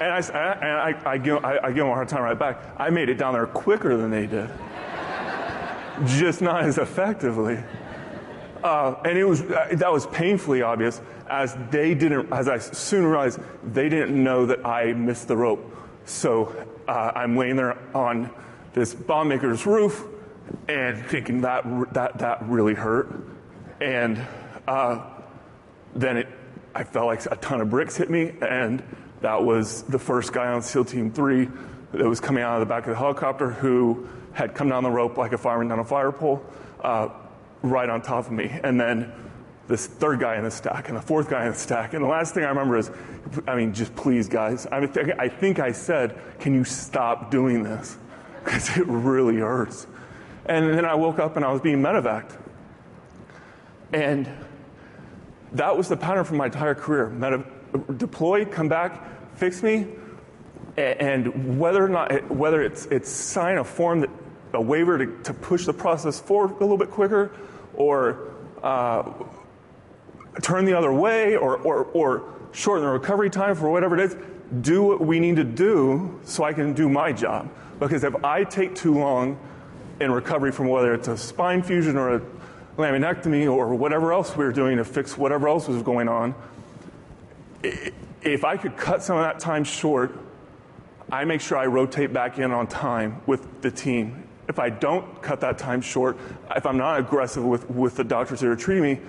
And, 0.00 0.12
I, 0.12 0.18
and 0.18 0.96
I, 0.96 1.10
I, 1.12 1.18
give, 1.18 1.44
I, 1.44 1.58
I 1.58 1.68
give 1.68 1.76
them 1.78 1.88
a 1.88 1.94
hard 1.94 2.08
time 2.08 2.22
right 2.22 2.38
back. 2.38 2.60
I 2.76 2.90
made 2.90 3.08
it 3.08 3.14
down 3.14 3.34
there 3.34 3.46
quicker 3.46 3.96
than 3.96 4.10
they 4.10 4.26
did, 4.26 4.48
just 6.06 6.40
not 6.40 6.62
as 6.62 6.78
effectively. 6.78 7.58
Uh, 8.62 8.94
and 9.04 9.16
it 9.16 9.24
was 9.24 9.42
uh, 9.42 9.68
that 9.72 9.92
was 9.92 10.06
painfully 10.08 10.62
obvious 10.62 11.00
as 11.28 11.56
they 11.70 11.94
didn't 11.94 12.32
as 12.32 12.48
I 12.48 12.58
soon 12.58 13.04
realized 13.04 13.38
they 13.72 13.88
didn't 13.88 14.20
know 14.22 14.46
that 14.46 14.66
I 14.66 14.92
missed 14.94 15.28
the 15.28 15.36
rope. 15.36 15.76
So 16.06 16.66
uh, 16.88 17.12
I'm 17.14 17.36
laying 17.36 17.54
there 17.54 17.78
on 17.94 18.30
this 18.72 18.94
bomb 18.94 19.28
maker's 19.28 19.64
roof 19.64 20.04
and 20.68 21.04
thinking 21.06 21.40
that 21.42 21.64
that 21.92 22.18
that 22.18 22.42
really 22.48 22.74
hurt. 22.74 23.08
And 23.80 24.24
uh, 24.66 25.04
then 25.94 26.18
it, 26.18 26.28
I 26.74 26.84
felt 26.84 27.06
like 27.06 27.24
a 27.26 27.36
ton 27.36 27.60
of 27.60 27.70
bricks 27.70 27.96
hit 27.96 28.10
me, 28.10 28.32
and 28.40 28.82
that 29.20 29.42
was 29.42 29.82
the 29.84 29.98
first 29.98 30.32
guy 30.32 30.48
on 30.48 30.62
SEAL 30.62 30.86
Team 30.86 31.10
Three 31.10 31.48
that 31.92 32.06
was 32.06 32.20
coming 32.20 32.42
out 32.42 32.54
of 32.54 32.60
the 32.60 32.66
back 32.66 32.84
of 32.84 32.90
the 32.90 32.96
helicopter 32.96 33.50
who 33.50 34.06
had 34.32 34.54
come 34.54 34.68
down 34.68 34.82
the 34.82 34.90
rope 34.90 35.16
like 35.16 35.32
a 35.32 35.38
fireman 35.38 35.68
down 35.68 35.78
a 35.78 35.84
fire 35.84 36.12
pole, 36.12 36.42
uh, 36.82 37.08
right 37.62 37.88
on 37.88 38.02
top 38.02 38.26
of 38.26 38.32
me, 38.32 38.50
and 38.62 38.80
then 38.80 39.12
this 39.68 39.86
third 39.86 40.18
guy 40.18 40.36
in 40.36 40.44
the 40.44 40.50
stack 40.50 40.88
and 40.88 40.96
the 40.96 41.02
fourth 41.02 41.28
guy 41.28 41.44
in 41.44 41.52
the 41.52 41.58
stack. 41.58 41.92
And 41.92 42.02
the 42.02 42.08
last 42.08 42.34
thing 42.34 42.42
I 42.42 42.48
remember 42.48 42.78
is, 42.78 42.90
I 43.46 43.54
mean, 43.54 43.74
just 43.74 43.94
please, 43.94 44.26
guys. 44.26 44.66
I, 44.72 44.80
mean, 44.80 44.90
I 45.18 45.28
think 45.28 45.60
I 45.60 45.72
said, 45.72 46.18
can 46.40 46.54
you 46.54 46.64
stop 46.64 47.30
doing 47.30 47.62
this? 47.62 47.96
Because 48.44 48.78
it 48.78 48.86
really 48.86 49.36
hurts. 49.36 49.86
And 50.48 50.74
then 50.74 50.84
I 50.84 50.94
woke 50.94 51.18
up 51.18 51.36
and 51.36 51.44
I 51.44 51.52
was 51.52 51.60
being 51.60 51.80
medevaced. 51.82 52.36
And 53.92 54.28
that 55.52 55.76
was 55.76 55.88
the 55.88 55.96
pattern 55.96 56.24
for 56.24 56.34
my 56.34 56.46
entire 56.46 56.74
career. 56.74 57.08
Meta- 57.10 57.44
deploy, 57.96 58.44
come 58.44 58.68
back, 58.68 59.36
fix 59.36 59.62
me, 59.62 59.86
and 60.76 61.58
whether 61.58 61.84
or 61.84 61.88
not 61.88 62.30
whether 62.30 62.62
it's 62.62 62.86
it's 62.86 63.10
sign 63.10 63.58
a 63.58 63.64
form 63.64 64.00
that 64.00 64.10
a 64.54 64.60
waiver 64.60 64.98
to, 64.98 65.22
to 65.24 65.34
push 65.34 65.66
the 65.66 65.72
process 65.72 66.20
forward 66.20 66.50
a 66.52 66.60
little 66.60 66.78
bit 66.78 66.90
quicker, 66.90 67.30
or 67.74 68.30
uh, 68.62 69.12
turn 70.40 70.64
the 70.64 70.76
other 70.76 70.92
way, 70.92 71.36
or, 71.36 71.56
or 71.58 71.84
or 71.92 72.34
shorten 72.52 72.84
the 72.84 72.90
recovery 72.90 73.30
time 73.30 73.54
for 73.54 73.70
whatever 73.70 73.98
it 73.98 74.00
is. 74.00 74.16
Do 74.62 74.82
what 74.82 75.00
we 75.00 75.20
need 75.20 75.36
to 75.36 75.44
do 75.44 76.20
so 76.24 76.44
I 76.44 76.54
can 76.54 76.72
do 76.72 76.88
my 76.88 77.12
job. 77.12 77.50
Because 77.78 78.02
if 78.02 78.14
I 78.24 78.44
take 78.44 78.74
too 78.74 78.94
long 78.94 79.38
in 80.00 80.12
recovery 80.12 80.52
from 80.52 80.68
whether 80.68 80.94
it's 80.94 81.08
a 81.08 81.16
spine 81.16 81.62
fusion 81.62 81.96
or 81.96 82.16
a 82.16 82.22
laminectomy 82.76 83.52
or 83.52 83.74
whatever 83.74 84.12
else 84.12 84.36
we 84.36 84.44
were 84.44 84.52
doing 84.52 84.76
to 84.76 84.84
fix 84.84 85.18
whatever 85.18 85.48
else 85.48 85.66
was 85.68 85.82
going 85.82 86.08
on, 86.08 86.34
if 88.22 88.44
I 88.44 88.56
could 88.56 88.76
cut 88.76 89.02
some 89.02 89.16
of 89.16 89.24
that 89.24 89.40
time 89.40 89.64
short, 89.64 90.16
I 91.10 91.24
make 91.24 91.40
sure 91.40 91.58
I 91.58 91.66
rotate 91.66 92.12
back 92.12 92.38
in 92.38 92.52
on 92.52 92.66
time 92.66 93.20
with 93.26 93.62
the 93.62 93.70
team. 93.70 94.24
If 94.48 94.58
I 94.58 94.70
don't 94.70 95.20
cut 95.22 95.40
that 95.40 95.58
time 95.58 95.80
short, 95.80 96.16
if 96.54 96.64
I'm 96.64 96.76
not 96.76 97.00
aggressive 97.00 97.44
with, 97.44 97.68
with 97.70 97.96
the 97.96 98.04
doctors 98.04 98.40
that 98.40 98.48
are 98.48 98.56
treating 98.56 98.82
me, 98.82 99.00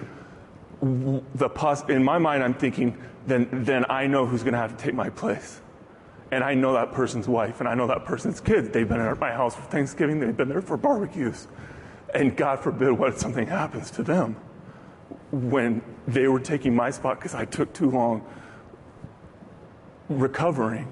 the 1.36 1.50
pos- 1.50 1.88
in 1.90 2.04
my 2.04 2.18
mind, 2.18 2.44
I'm 2.44 2.54
thinking, 2.54 2.98
then, 3.28 3.48
then 3.52 3.86
I 3.90 4.08
know 4.08 4.26
who's 4.26 4.44
going 4.44 4.54
to 4.54 4.60
have 4.60 4.76
to 4.76 4.84
take 4.84 4.94
my 4.96 5.10
place 5.10 5.60
and 6.32 6.44
I 6.44 6.54
know 6.54 6.74
that 6.74 6.92
person's 6.92 7.28
wife, 7.28 7.60
and 7.60 7.68
I 7.68 7.74
know 7.74 7.88
that 7.88 8.06
person's 8.06 8.40
kids. 8.40 8.70
They've 8.70 8.88
been 8.88 9.00
at 9.00 9.20
my 9.20 9.32
house 9.32 9.56
for 9.56 9.64
Thanksgiving, 9.64 10.20
they've 10.20 10.36
been 10.36 10.50
there 10.50 10.62
for 10.62 10.78
barbecues. 10.78 11.48
And 12.14 12.36
God 12.36 12.60
forbid 12.60 12.92
what 12.92 13.10
if 13.10 13.20
something 13.20 13.48
happens 13.48 13.92
to 13.92 14.04
them 14.04 14.36
when 15.32 15.82
they 16.08 16.28
were 16.28 16.40
taking 16.40 16.76
my 16.76 16.90
spot 16.90 17.20
because 17.20 17.36
I 17.36 17.46
took 17.46 17.72
too 17.74 17.92
long 17.92 18.26
recovering. 20.10 20.92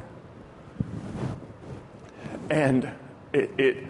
And 2.50 2.92
it, 3.34 3.52
it, 3.58 3.84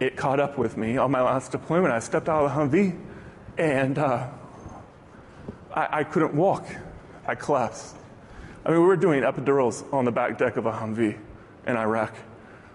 it 0.00 0.16
caught 0.16 0.40
up 0.40 0.58
with 0.58 0.76
me 0.76 0.96
on 0.96 1.10
my 1.10 1.22
last 1.22 1.52
deployment. 1.52 1.94
I 1.94 2.00
stepped 2.00 2.28
out 2.28 2.44
of 2.44 2.70
the 2.70 2.78
Humvee 2.78 2.98
and 3.58 3.98
uh, 3.98 4.28
I, 5.72 5.88
I 6.00 6.04
couldn't 6.04 6.34
walk. 6.34 6.66
I 7.26 7.34
collapsed. 7.36 7.96
I 8.64 8.70
mean, 8.70 8.80
we 8.80 8.86
were 8.86 8.96
doing 8.96 9.22
epidurals 9.22 9.90
on 9.92 10.04
the 10.04 10.12
back 10.12 10.36
deck 10.36 10.56
of 10.56 10.66
a 10.66 10.72
Humvee 10.72 11.16
in 11.66 11.76
Iraq. 11.76 12.14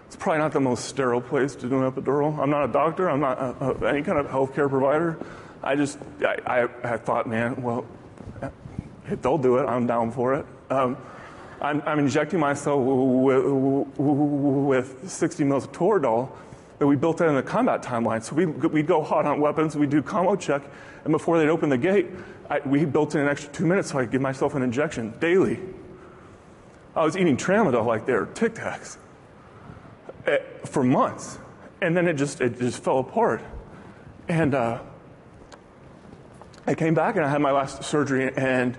It's 0.06 0.16
probably 0.16 0.38
not 0.38 0.52
the 0.52 0.60
most 0.60 0.86
sterile 0.86 1.20
place 1.20 1.54
to 1.56 1.68
do 1.68 1.82
an 1.82 1.90
epidural. 1.90 2.38
I'm 2.38 2.50
not 2.50 2.68
a 2.68 2.72
doctor. 2.72 3.08
I'm 3.08 3.20
not 3.20 3.38
a, 3.38 3.84
a, 3.84 3.88
any 3.88 4.02
kind 4.02 4.18
of 4.18 4.26
healthcare 4.26 4.68
provider. 4.68 5.18
I 5.62 5.76
just, 5.76 5.98
I, 6.20 6.36
I, 6.46 6.92
I, 6.94 6.96
thought, 6.96 7.28
man, 7.28 7.60
well, 7.62 7.84
they'll 9.22 9.38
do 9.38 9.56
it, 9.56 9.64
I'm 9.64 9.86
down 9.86 10.12
for 10.12 10.34
it. 10.34 10.46
Um, 10.70 10.96
I'm, 11.60 11.82
I'm, 11.86 11.98
injecting 11.98 12.38
myself 12.38 12.80
with, 12.84 13.44
with 13.96 15.10
60 15.10 15.44
mils 15.44 15.64
of 15.64 15.72
Toradol 15.72 16.30
that 16.78 16.86
we 16.86 16.96
built 16.96 17.20
in 17.20 17.34
the 17.34 17.42
combat 17.42 17.82
timeline. 17.82 18.22
So 18.22 18.36
we, 18.36 18.46
we'd 18.46 18.86
go 18.86 19.02
hot 19.02 19.24
on 19.24 19.40
weapons, 19.40 19.76
we'd 19.76 19.90
do 19.90 20.02
commo 20.02 20.38
check, 20.38 20.62
and 21.04 21.12
before 21.12 21.38
they'd 21.38 21.48
open 21.48 21.68
the 21.68 21.78
gate, 21.78 22.08
I, 22.50 22.60
we 22.60 22.84
built 22.84 23.14
in 23.14 23.22
an 23.22 23.28
extra 23.28 23.52
two 23.52 23.66
minutes 23.66 23.90
so 23.90 23.98
I 23.98 24.02
could 24.02 24.12
give 24.12 24.20
myself 24.20 24.54
an 24.54 24.62
injection 24.62 25.14
daily. 25.18 25.58
I 26.96 27.04
was 27.04 27.16
eating 27.16 27.36
tramadol 27.36 27.84
like 27.84 28.06
they're 28.06 28.24
Tic 28.24 28.54
Tacs 28.54 28.96
eh, 30.26 30.38
for 30.64 30.82
months, 30.82 31.38
and 31.82 31.94
then 31.94 32.08
it 32.08 32.14
just 32.14 32.40
it 32.40 32.58
just 32.58 32.82
fell 32.82 32.98
apart. 32.98 33.42
And 34.28 34.54
uh, 34.54 34.80
I 36.66 36.74
came 36.74 36.94
back 36.94 37.16
and 37.16 37.24
I 37.24 37.28
had 37.28 37.42
my 37.42 37.52
last 37.52 37.84
surgery, 37.84 38.32
and 38.34 38.78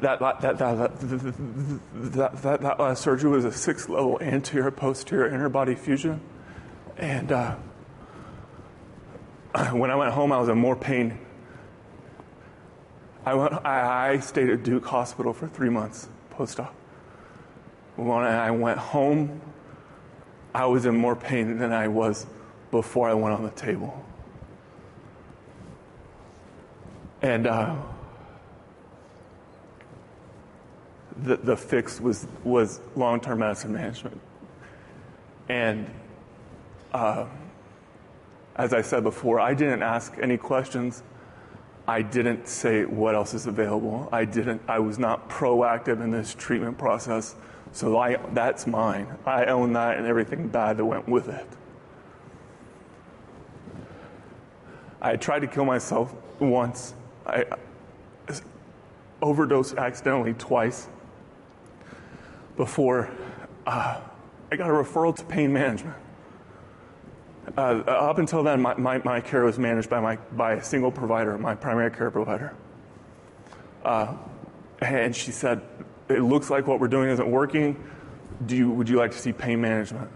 that 0.00 0.20
that 0.20 0.40
that 0.42 0.58
that, 0.58 1.00
that, 1.00 2.42
that, 2.42 2.60
that 2.60 2.78
last 2.78 3.02
surgery 3.02 3.30
was 3.30 3.44
a 3.44 3.52
six 3.52 3.88
level 3.88 4.18
anterior 4.20 4.70
posterior 4.70 5.28
interbody 5.28 5.76
fusion, 5.76 6.20
And 6.96 7.32
uh, 7.32 7.56
when 9.72 9.90
I 9.90 9.96
went 9.96 10.12
home, 10.12 10.30
I 10.30 10.38
was 10.38 10.48
in 10.48 10.56
more 10.56 10.76
pain. 10.76 11.18
I, 13.26 13.34
went, 13.34 13.52
I, 13.66 14.12
I 14.12 14.20
stayed 14.20 14.48
at 14.48 14.62
Duke 14.62 14.86
Hospital 14.86 15.34
for 15.34 15.48
three 15.48 15.68
months 15.68 16.08
op. 16.40 16.74
When 17.96 18.24
I 18.24 18.50
went 18.50 18.78
home, 18.78 19.40
I 20.54 20.66
was 20.66 20.86
in 20.86 20.96
more 20.96 21.14
pain 21.14 21.58
than 21.58 21.72
I 21.72 21.88
was 21.88 22.26
before 22.70 23.08
I 23.08 23.14
went 23.14 23.34
on 23.34 23.42
the 23.42 23.50
table. 23.50 24.04
And 27.22 27.46
uh, 27.46 27.76
the, 31.22 31.36
the 31.36 31.56
fix 31.56 32.00
was, 32.00 32.26
was 32.44 32.80
long 32.96 33.20
term 33.20 33.40
medicine 33.40 33.72
management. 33.72 34.20
And 35.48 35.90
uh, 36.92 37.26
as 38.56 38.72
I 38.72 38.80
said 38.82 39.02
before, 39.02 39.40
I 39.40 39.54
didn't 39.54 39.82
ask 39.82 40.14
any 40.20 40.36
questions. 40.36 41.02
I 41.90 42.02
didn't 42.02 42.46
say 42.46 42.84
what 42.84 43.16
else 43.16 43.34
is 43.34 43.48
available. 43.48 44.08
I 44.12 44.24
didn't. 44.24 44.62
I 44.68 44.78
was 44.78 44.96
not 44.96 45.28
proactive 45.28 46.00
in 46.00 46.12
this 46.12 46.34
treatment 46.34 46.78
process. 46.78 47.34
So 47.72 47.98
I, 47.98 48.16
that's 48.32 48.68
mine. 48.68 49.08
I 49.26 49.46
own 49.46 49.72
that 49.72 49.96
and 49.96 50.06
everything 50.06 50.46
bad 50.46 50.76
that 50.76 50.84
went 50.84 51.08
with 51.08 51.28
it. 51.28 51.48
I 55.02 55.16
tried 55.16 55.40
to 55.40 55.48
kill 55.48 55.64
myself 55.64 56.14
once. 56.38 56.94
I 57.26 57.44
overdosed 59.20 59.76
accidentally 59.76 60.34
twice 60.34 60.86
before 62.56 63.10
uh, 63.66 64.00
I 64.52 64.56
got 64.56 64.70
a 64.70 64.72
referral 64.72 65.16
to 65.16 65.24
pain 65.24 65.52
management. 65.52 65.96
Uh, 67.56 67.82
up 67.86 68.18
until 68.18 68.42
then, 68.42 68.60
my, 68.60 68.74
my, 68.74 68.98
my, 68.98 69.20
care 69.20 69.44
was 69.44 69.58
managed 69.58 69.90
by, 69.90 70.00
my, 70.00 70.16
by 70.32 70.54
a 70.54 70.62
single 70.62 70.90
provider, 70.90 71.36
my 71.36 71.54
primary 71.54 71.90
care 71.90 72.10
provider. 72.10 72.54
Uh, 73.84 74.14
and 74.80 75.14
she 75.14 75.32
said, 75.32 75.60
It 76.08 76.20
looks 76.20 76.50
like 76.50 76.66
what 76.66 76.80
we're 76.80 76.88
doing 76.88 77.08
isn't 77.10 77.30
working. 77.30 77.82
Do 78.46 78.56
you, 78.56 78.70
would 78.70 78.88
you 78.88 78.96
like 78.96 79.10
to 79.12 79.18
see 79.18 79.32
pain 79.32 79.60
management? 79.60 80.10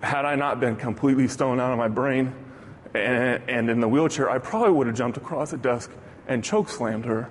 Had 0.00 0.24
I 0.24 0.34
not 0.34 0.60
been 0.60 0.76
completely 0.76 1.26
stoned 1.26 1.60
out 1.60 1.72
of 1.72 1.78
my 1.78 1.88
brain 1.88 2.34
and, 2.94 3.42
and 3.48 3.70
in 3.70 3.80
the 3.80 3.88
wheelchair, 3.88 4.30
I 4.30 4.38
probably 4.38 4.72
would 4.72 4.86
have 4.86 4.96
jumped 4.96 5.16
across 5.16 5.52
a 5.52 5.56
desk 5.56 5.90
and 6.28 6.44
choke 6.44 6.68
slammed 6.68 7.06
her. 7.06 7.30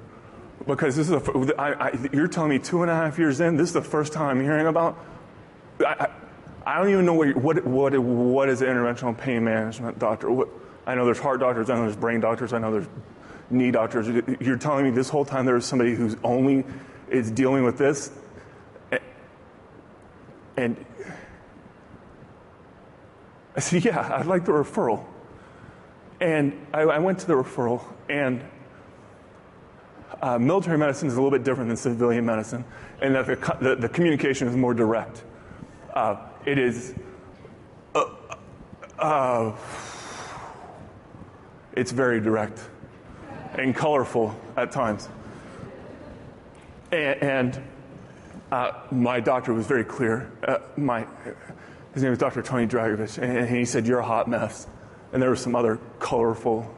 Because 0.65 0.95
this 0.95 1.09
is 1.09 1.13
a, 1.13 1.61
I, 1.61 1.89
I, 1.89 2.09
you're 2.11 2.27
telling 2.27 2.49
me 2.49 2.59
two 2.59 2.81
and 2.81 2.91
a 2.91 2.95
half 2.95 3.19
years 3.19 3.39
in, 3.39 3.55
this 3.55 3.69
is 3.69 3.73
the 3.73 3.81
first 3.81 4.11
time 4.11 4.37
I'm 4.37 4.43
hearing 4.43 4.67
about. 4.67 4.97
I, 5.79 6.09
I 6.67 6.77
don't 6.77 6.89
even 6.89 7.05
know 7.05 7.13
what, 7.13 7.33
what, 7.37 7.65
what, 7.65 7.97
what 7.97 8.49
is 8.49 8.59
interventional 8.59 9.17
pain 9.17 9.45
management 9.45 9.99
doctor. 9.99 10.29
What, 10.29 10.49
I 10.85 10.95
know 10.95 11.05
there's 11.05 11.17
heart 11.17 11.39
doctors, 11.39 11.69
I 11.69 11.75
know 11.75 11.83
there's 11.83 11.95
brain 11.95 12.19
doctors, 12.19 12.51
I 12.51 12.59
know 12.59 12.73
there's 12.73 12.87
knee 13.49 13.71
doctors. 13.71 14.09
You're 14.41 14.57
telling 14.57 14.83
me 14.83 14.91
this 14.91 15.07
whole 15.07 15.23
time 15.23 15.45
there's 15.45 15.65
somebody 15.65 15.95
who's 15.95 16.17
only 16.25 16.65
is 17.09 17.31
dealing 17.31 17.63
with 17.63 17.77
this? 17.77 18.11
And 20.57 20.85
I 23.55 23.61
said, 23.61 23.85
yeah, 23.85 24.17
I'd 24.17 24.25
like 24.25 24.43
the 24.43 24.51
referral. 24.51 25.05
And 26.19 26.67
I, 26.73 26.81
I 26.81 26.99
went 26.99 27.19
to 27.19 27.27
the 27.27 27.33
referral, 27.33 27.81
and 28.09 28.43
uh, 30.21 30.37
military 30.37 30.77
medicine 30.77 31.07
is 31.07 31.13
a 31.13 31.21
little 31.21 31.31
bit 31.31 31.45
different 31.45 31.69
than 31.69 31.77
civilian 31.77 32.25
medicine, 32.25 32.65
and 33.01 33.15
that 33.15 33.25
the, 33.25 33.57
the, 33.61 33.75
the 33.77 33.89
communication 33.89 34.49
is 34.49 34.55
more 34.57 34.73
direct. 34.73 35.23
Uh, 35.93 36.17
it 36.47 36.57
is, 36.57 36.95
uh, 37.93 38.05
uh, 38.97 39.55
it's 41.73 41.91
very 41.91 42.21
direct 42.21 42.61
and 43.55 43.75
colorful 43.75 44.33
at 44.55 44.71
times. 44.71 45.09
And, 46.93 47.21
and 47.21 47.63
uh, 48.49 48.71
my 48.91 49.19
doctor 49.19 49.53
was 49.53 49.67
very 49.67 49.83
clear. 49.83 50.31
Uh, 50.41 50.59
my, 50.77 51.05
his 51.93 52.01
name 52.01 52.11
was 52.11 52.19
Dr. 52.19 52.41
Tony 52.41 52.65
Dragovich, 52.65 53.21
and 53.21 53.49
he 53.49 53.65
said, 53.65 53.85
You're 53.85 53.99
a 53.99 54.05
hot 54.05 54.29
mess. 54.29 54.67
And 55.11 55.21
there 55.21 55.29
were 55.29 55.35
some 55.35 55.53
other 55.53 55.79
colorful 55.99 56.73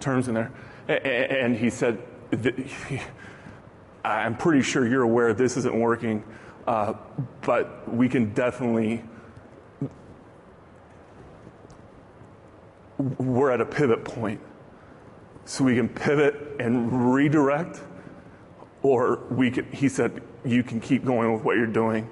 terms 0.00 0.28
in 0.28 0.34
there. 0.34 0.52
And 0.88 1.54
he 1.54 1.68
said, 1.68 2.02
I'm 4.04 4.38
pretty 4.38 4.62
sure 4.62 4.86
you're 4.86 5.02
aware 5.02 5.34
this 5.34 5.58
isn't 5.58 5.78
working. 5.78 6.24
Uh, 6.66 6.94
but 7.40 7.92
we 7.92 8.08
can 8.08 8.32
definitely, 8.34 9.02
we're 13.18 13.50
at 13.50 13.60
a 13.60 13.66
pivot 13.66 14.04
point. 14.04 14.40
So 15.44 15.64
we 15.64 15.74
can 15.74 15.88
pivot 15.88 16.36
and 16.60 17.12
redirect, 17.12 17.80
or 18.82 19.24
we 19.30 19.50
can, 19.50 19.70
he 19.72 19.88
said, 19.88 20.22
you 20.44 20.62
can 20.62 20.80
keep 20.80 21.04
going 21.04 21.32
with 21.32 21.42
what 21.42 21.56
you're 21.56 21.66
doing. 21.66 22.08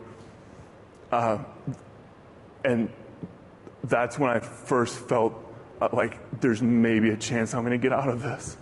Uh, 1.13 1.39
and 2.65 2.91
that's 3.85 4.19
when 4.19 4.31
I 4.31 4.41
first 4.41 4.99
felt 4.99 5.35
uh, 5.81 5.89
like 5.93 6.41
there's 6.41 6.61
maybe 6.61 7.11
a 7.11 7.17
chance 7.17 7.55
I'm 7.55 7.65
going 7.65 7.79
to 7.79 7.83
get 7.83 7.93
out 7.93 8.09
of 8.09 8.23
this. 8.23 8.57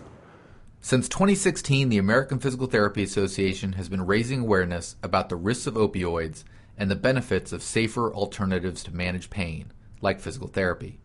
Since 0.80 1.08
2016, 1.08 1.88
the 1.88 1.98
American 1.98 2.38
Physical 2.38 2.68
Therapy 2.68 3.02
Association 3.02 3.72
has 3.72 3.88
been 3.88 4.06
raising 4.06 4.40
awareness 4.40 4.94
about 5.02 5.28
the 5.28 5.36
risks 5.36 5.66
of 5.66 5.74
opioids 5.74 6.44
and 6.76 6.88
the 6.88 6.96
benefits 6.96 7.52
of 7.52 7.64
safer 7.64 8.14
alternatives 8.14 8.84
to 8.84 8.94
manage 8.94 9.28
pain, 9.28 9.72
like 10.00 10.20
physical 10.20 10.46
therapy. 10.46 11.00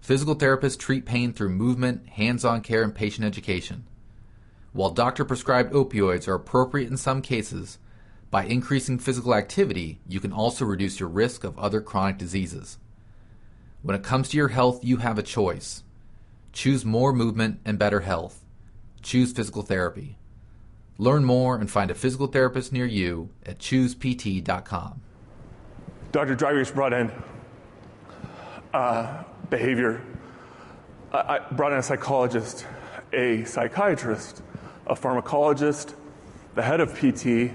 Physical 0.00 0.34
therapists 0.34 0.76
treat 0.76 1.06
pain 1.06 1.32
through 1.32 1.50
movement, 1.50 2.08
hands 2.08 2.44
on 2.44 2.60
care, 2.60 2.82
and 2.82 2.94
patient 2.94 3.24
education. 3.24 3.86
While 4.72 4.90
doctor 4.90 5.24
prescribed 5.24 5.72
opioids 5.72 6.26
are 6.26 6.34
appropriate 6.34 6.90
in 6.90 6.96
some 6.96 7.22
cases, 7.22 7.78
by 8.32 8.44
increasing 8.44 8.98
physical 8.98 9.34
activity, 9.34 10.00
you 10.08 10.18
can 10.18 10.32
also 10.32 10.64
reduce 10.64 10.98
your 10.98 11.08
risk 11.08 11.44
of 11.44 11.58
other 11.58 11.80
chronic 11.80 12.18
diseases. 12.18 12.78
When 13.80 13.94
it 13.96 14.02
comes 14.02 14.28
to 14.30 14.36
your 14.36 14.48
health, 14.48 14.84
you 14.84 14.98
have 14.98 15.18
a 15.18 15.22
choice. 15.22 15.84
Choose 16.52 16.84
more 16.84 17.12
movement 17.12 17.60
and 17.64 17.78
better 17.78 18.00
health 18.00 18.44
choose 19.08 19.32
physical 19.32 19.62
therapy. 19.62 20.18
Learn 20.98 21.24
more 21.24 21.56
and 21.56 21.70
find 21.70 21.90
a 21.90 21.94
physical 21.94 22.26
therapist 22.26 22.72
near 22.72 22.84
you 22.84 23.30
at 23.46 23.58
choosept.com. 23.58 25.00
Dr. 26.12 26.36
Dragovich 26.36 26.74
brought 26.74 26.92
in 26.92 27.10
uh, 28.74 29.24
behavior. 29.48 30.02
I 31.10 31.38
brought 31.52 31.72
in 31.72 31.78
a 31.78 31.82
psychologist, 31.82 32.66
a 33.14 33.44
psychiatrist, 33.44 34.42
a 34.86 34.94
pharmacologist, 34.94 35.94
the 36.54 36.62
head 36.62 36.80
of 36.80 36.92
PT, 36.92 37.50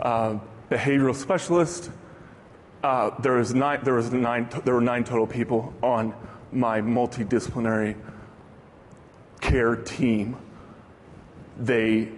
uh, 0.00 0.38
behavioral 0.68 1.14
specialist. 1.14 1.90
Uh, 2.82 3.10
there 3.20 3.34
was 3.34 3.54
nine. 3.54 3.78
There 3.84 3.94
was 3.94 4.10
nine. 4.10 4.48
There 4.64 4.74
were 4.74 4.80
nine 4.80 5.04
total 5.04 5.26
people 5.26 5.72
on 5.82 6.14
my 6.50 6.80
multidisciplinary 6.80 7.94
care 9.40 9.76
team 9.76 10.36
they 11.60 12.08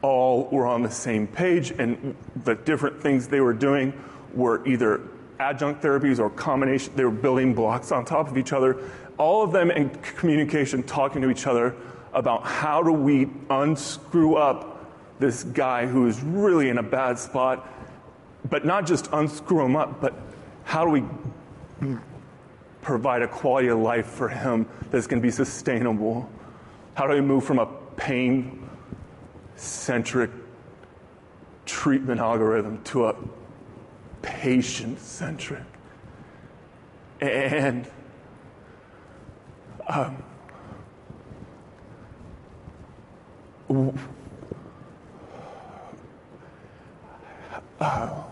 all 0.00 0.48
were 0.50 0.66
on 0.66 0.82
the 0.82 0.90
same 0.90 1.26
page, 1.26 1.72
and 1.72 2.16
the 2.44 2.54
different 2.54 3.00
things 3.02 3.28
they 3.28 3.40
were 3.40 3.52
doing 3.52 3.92
were 4.34 4.66
either 4.66 5.00
adjunct 5.38 5.82
therapies 5.82 6.18
or 6.18 6.30
combination. 6.30 6.92
They 6.96 7.04
were 7.04 7.10
building 7.10 7.54
blocks 7.54 7.92
on 7.92 8.04
top 8.04 8.28
of 8.28 8.38
each 8.38 8.52
other. 8.52 8.78
All 9.18 9.42
of 9.42 9.52
them 9.52 9.70
in 9.70 9.90
communication, 9.90 10.82
talking 10.82 11.20
to 11.22 11.30
each 11.30 11.46
other 11.46 11.74
about 12.14 12.44
how 12.44 12.82
do 12.82 12.92
we 12.92 13.28
unscrew 13.50 14.36
up 14.36 14.84
this 15.18 15.44
guy 15.44 15.86
who 15.86 16.06
is 16.06 16.20
really 16.22 16.68
in 16.68 16.78
a 16.78 16.82
bad 16.82 17.18
spot, 17.18 17.68
but 18.50 18.64
not 18.64 18.86
just 18.86 19.08
unscrew 19.12 19.64
him 19.64 19.76
up, 19.76 20.00
but 20.00 20.14
how 20.64 20.84
do 20.84 20.90
we 20.90 21.04
provide 22.80 23.22
a 23.22 23.28
quality 23.28 23.68
of 23.68 23.78
life 23.78 24.06
for 24.06 24.28
him 24.28 24.66
that's 24.90 25.06
going 25.06 25.20
to 25.20 25.26
be 25.26 25.30
sustainable? 25.30 26.28
How 26.94 27.06
do 27.06 27.14
we 27.14 27.20
move 27.20 27.44
from 27.44 27.58
a 27.58 27.66
pain 27.96 28.61
centric 29.62 30.30
treatment 31.64 32.20
algorithm 32.20 32.82
to 32.82 33.06
a 33.06 33.16
patient 34.20 35.00
centric. 35.00 35.62
And 37.20 37.86
um, 39.88 40.22
uh, 47.80 48.22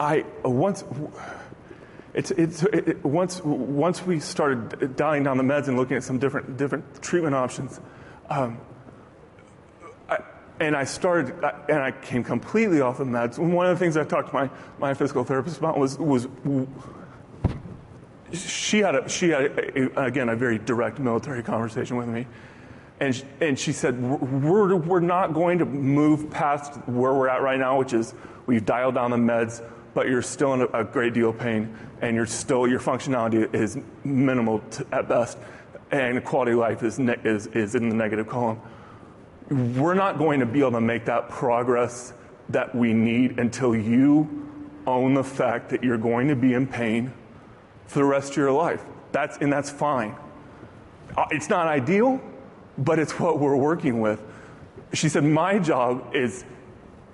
I 0.00 0.24
once 0.42 0.84
it's, 2.14 2.30
it's, 2.30 2.62
it, 2.62 3.04
once, 3.04 3.42
once 3.42 4.06
we 4.06 4.20
started 4.20 4.96
dialing 4.96 5.24
down 5.24 5.36
the 5.36 5.42
meds 5.42 5.66
and 5.66 5.76
looking 5.76 5.96
at 5.96 6.04
some 6.04 6.18
different, 6.18 6.56
different 6.56 7.02
treatment 7.02 7.34
options, 7.34 7.80
um, 8.30 8.58
I, 10.08 10.18
and 10.60 10.76
I 10.76 10.84
started, 10.84 11.34
and 11.68 11.78
I 11.78 11.90
came 11.90 12.22
completely 12.22 12.80
off 12.80 12.98
the 12.98 13.04
meds. 13.04 13.38
One 13.38 13.66
of 13.66 13.76
the 13.76 13.84
things 13.84 13.96
I 13.96 14.04
talked 14.04 14.28
to 14.28 14.34
my, 14.34 14.50
my 14.78 14.94
physical 14.94 15.24
therapist 15.24 15.58
about 15.58 15.76
was, 15.76 15.98
was 15.98 16.28
she 18.32 18.78
had, 18.78 18.94
a, 18.94 19.08
she 19.08 19.30
had 19.30 19.44
a, 19.44 20.04
again, 20.04 20.28
a 20.28 20.36
very 20.36 20.58
direct 20.58 21.00
military 21.00 21.42
conversation 21.42 21.96
with 21.96 22.08
me. 22.08 22.26
And, 23.00 23.24
and 23.40 23.58
she 23.58 23.72
said, 23.72 24.00
we're, 24.00 24.76
we're 24.76 25.00
not 25.00 25.34
going 25.34 25.58
to 25.58 25.64
move 25.64 26.30
past 26.30 26.74
where 26.86 27.12
we're 27.12 27.28
at 27.28 27.42
right 27.42 27.58
now, 27.58 27.76
which 27.76 27.92
is 27.92 28.14
we've 28.46 28.64
dialed 28.64 28.94
down 28.94 29.10
the 29.10 29.16
meds, 29.16 29.68
but 29.94 30.08
you're 30.08 30.22
still 30.22 30.54
in 30.54 30.62
a, 30.62 30.66
a 30.66 30.84
great 30.84 31.14
deal 31.14 31.30
of 31.30 31.38
pain, 31.38 31.76
and 32.02 32.14
you're 32.14 32.26
still, 32.26 32.66
your 32.66 32.80
functionality 32.80 33.52
is 33.54 33.78
minimal 34.04 34.58
to, 34.58 34.86
at 34.92 35.08
best, 35.08 35.38
and 35.90 36.22
quality 36.24 36.52
of 36.52 36.58
life 36.58 36.82
is, 36.82 36.98
ne- 36.98 37.16
is, 37.24 37.46
is 37.48 37.74
in 37.74 37.88
the 37.88 37.94
negative 37.94 38.28
column 38.28 38.60
we're 39.50 39.94
not 39.94 40.18
going 40.18 40.40
to 40.40 40.46
be 40.46 40.60
able 40.60 40.72
to 40.72 40.80
make 40.80 41.04
that 41.04 41.28
progress 41.28 42.12
that 42.48 42.74
we 42.74 42.92
need 42.92 43.38
until 43.38 43.74
you 43.74 44.48
own 44.86 45.14
the 45.14 45.24
fact 45.24 45.70
that 45.70 45.82
you're 45.82 45.98
going 45.98 46.28
to 46.28 46.36
be 46.36 46.54
in 46.54 46.66
pain 46.66 47.12
for 47.86 48.00
the 48.00 48.04
rest 48.04 48.32
of 48.32 48.36
your 48.36 48.52
life. 48.52 48.84
That's, 49.12 49.38
and 49.38 49.52
that's 49.52 49.70
fine. 49.70 50.16
Uh, 51.16 51.26
it's 51.30 51.48
not 51.48 51.66
ideal, 51.66 52.20
but 52.78 52.98
it's 52.98 53.18
what 53.18 53.38
we're 53.38 53.56
working 53.56 54.00
with. 54.00 54.22
She 54.92 55.08
said, 55.08 55.24
My 55.24 55.58
job 55.58 56.14
is 56.14 56.44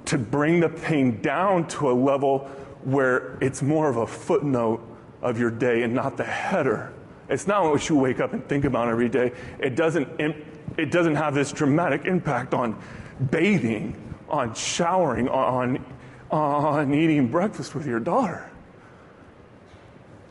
to 0.07 0.19
bring 0.19 0.61
the 0.61 0.69
pain 0.69 1.21
down 1.21 1.69
to 1.69 1.91
a 1.91 1.93
level 1.93 2.51
where 2.85 3.39
it's 3.41 3.63
more 3.63 3.89
of 3.89 3.97
a 3.97 4.07
footnote 4.07 4.81
of 5.23 5.39
your 5.39 5.51
day 5.51 5.83
and 5.83 5.95
not 5.95 6.17
the 6.17 6.25
header. 6.25 6.93
It's 7.29 7.47
not 7.47 7.65
what 7.65 7.89
you 7.89 7.97
wake 7.97 8.21
up 8.21 8.33
and 8.33 8.47
think 8.49 8.65
about 8.65 8.89
every 8.89 9.09
day. 9.09 9.33
It 9.59 9.77
doesn't 9.77 10.09
it 10.77 10.91
doesn't 10.91 11.17
have 11.17 11.35
this 11.35 11.53
dramatic 11.53 12.07
impact 12.07 12.55
on 12.55 12.81
bathing, 13.31 13.97
on 14.29 14.55
showering, 14.55 15.29
on, 15.29 15.85
on 16.31 16.95
eating 16.95 17.29
breakfast 17.29 17.75
with 17.75 17.87
your 17.87 18.01
daughter. 18.01 18.51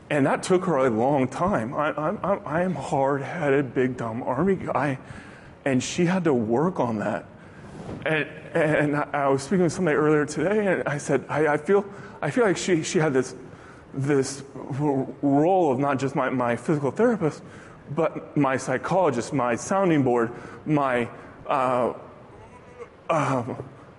And 0.09 0.25
that 0.25 0.41
took 0.41 0.65
her 0.65 0.77
a 0.77 0.89
long 0.89 1.27
time. 1.27 1.73
I, 1.75 1.91
I, 1.91 2.35
I 2.37 2.61
am 2.63 2.73
hard 2.73 3.21
headed, 3.21 3.75
big, 3.75 3.97
dumb 3.97 4.23
army 4.23 4.55
guy, 4.55 4.97
and 5.65 5.83
she 5.83 6.05
had 6.05 6.23
to 6.23 6.33
work 6.33 6.79
on 6.79 6.97
that. 6.97 7.25
And, 8.05 8.27
and 8.55 8.95
I 8.95 9.27
was 9.27 9.43
speaking 9.43 9.63
with 9.63 9.73
somebody 9.73 9.97
earlier 9.97 10.25
today, 10.25 10.65
and 10.65 10.83
I 10.87 10.97
said, 10.97 11.25
I, 11.29 11.53
I, 11.53 11.57
feel, 11.57 11.85
I 12.21 12.31
feel 12.31 12.43
like 12.43 12.57
she, 12.57 12.83
she 12.83 12.99
had 12.99 13.13
this, 13.13 13.35
this 13.93 14.43
role 14.55 15.71
of 15.71 15.79
not 15.79 15.99
just 15.99 16.15
my, 16.15 16.29
my 16.29 16.55
physical 16.55 16.91
therapist, 16.91 17.41
but 17.91 18.35
my 18.37 18.57
psychologist, 18.57 19.33
my 19.33 19.55
sounding 19.55 20.03
board, 20.03 20.31
my 20.65 21.09
uh, 21.47 21.93
uh, 23.09 23.43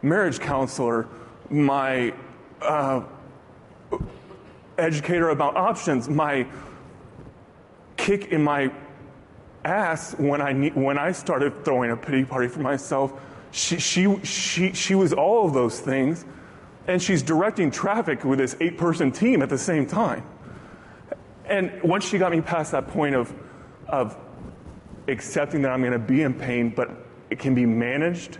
marriage 0.02 0.38
counselor, 0.38 1.08
my 1.50 2.12
uh, 2.62 3.02
educator 4.78 5.30
about 5.30 5.56
options, 5.56 6.08
my 6.08 6.46
kick 7.96 8.28
in 8.28 8.42
my 8.42 8.70
ass 9.64 10.14
when 10.18 10.40
I, 10.40 10.52
need, 10.52 10.74
when 10.74 10.98
I 10.98 11.12
started 11.12 11.64
throwing 11.64 11.90
a 11.90 11.96
pity 11.96 12.24
party 12.24 12.48
for 12.48 12.60
myself. 12.60 13.12
She, 13.50 13.78
she, 13.78 14.22
she, 14.22 14.72
she 14.72 14.94
was 14.94 15.12
all 15.12 15.46
of 15.46 15.52
those 15.52 15.80
things, 15.80 16.24
and 16.90 17.00
she's 17.00 17.22
directing 17.22 17.70
traffic 17.70 18.24
with 18.24 18.40
this 18.40 18.56
eight 18.60 18.76
person 18.76 19.12
team 19.12 19.42
at 19.42 19.48
the 19.48 19.58
same 19.58 19.86
time. 19.86 20.24
And 21.44 21.80
once 21.84 22.04
she 22.04 22.18
got 22.18 22.32
me 22.32 22.40
past 22.40 22.72
that 22.72 22.88
point 22.88 23.14
of, 23.14 23.32
of 23.86 24.16
accepting 25.06 25.62
that 25.62 25.70
I'm 25.70 25.82
going 25.82 25.92
to 25.92 26.00
be 26.00 26.22
in 26.22 26.34
pain, 26.34 26.70
but 26.70 26.90
it 27.30 27.38
can 27.38 27.54
be 27.54 27.64
managed. 27.64 28.38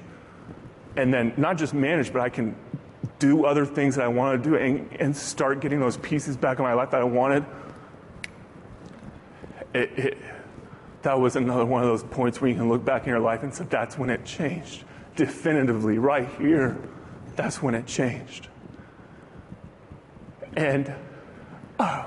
And 0.97 1.15
then 1.15 1.33
not 1.37 1.59
just 1.59 1.75
managed, 1.75 2.13
but 2.13 2.23
I 2.23 2.29
can 2.29 2.57
do 3.21 3.45
other 3.45 3.65
things 3.65 3.95
that 3.95 4.05
I 4.05 4.09
want 4.09 4.43
to 4.43 4.51
do 4.51 4.57
and, 4.57 4.91
and 4.99 5.17
start 5.17 5.61
getting 5.61 5.79
those 5.79 5.97
pieces 5.99 6.37
back 6.37 6.59
in 6.59 6.65
my 6.65 6.75
life 6.75 6.91
that 6.91 7.01
I 7.03 7.05
wanted. 7.05 7.47
It, 9.75 9.91
it, 9.97 10.19
that 11.03 11.21
was 11.21 11.37
another 11.37 11.65
one 11.65 11.83
of 11.83 11.89
those 11.89 12.03
points 12.03 12.41
where 12.41 12.51
you 12.51 12.57
can 12.57 12.69
look 12.69 12.85
back 12.85 13.03
in 13.05 13.11
your 13.11 13.21
life 13.21 13.45
and 13.45 13.55
say, 13.55 13.65
that's 13.71 13.97
when 13.97 14.11
it 14.11 14.25
changed. 14.25 14.83
Definitively, 15.15 15.99
right 15.99 16.29
here, 16.37 16.77
that's 17.41 17.63
when 17.63 17.75
it 17.75 17.87
changed. 17.87 18.49
And 20.57 20.93
uh, 21.79 22.05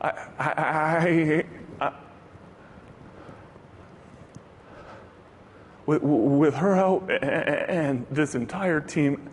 I, 0.00 0.12
I, 0.38 1.44
I, 1.80 1.92
with, 5.84 6.02
with 6.02 6.54
her 6.54 6.76
help 6.76 7.10
and 7.10 8.06
this 8.08 8.36
entire 8.36 8.80
team, 8.80 9.28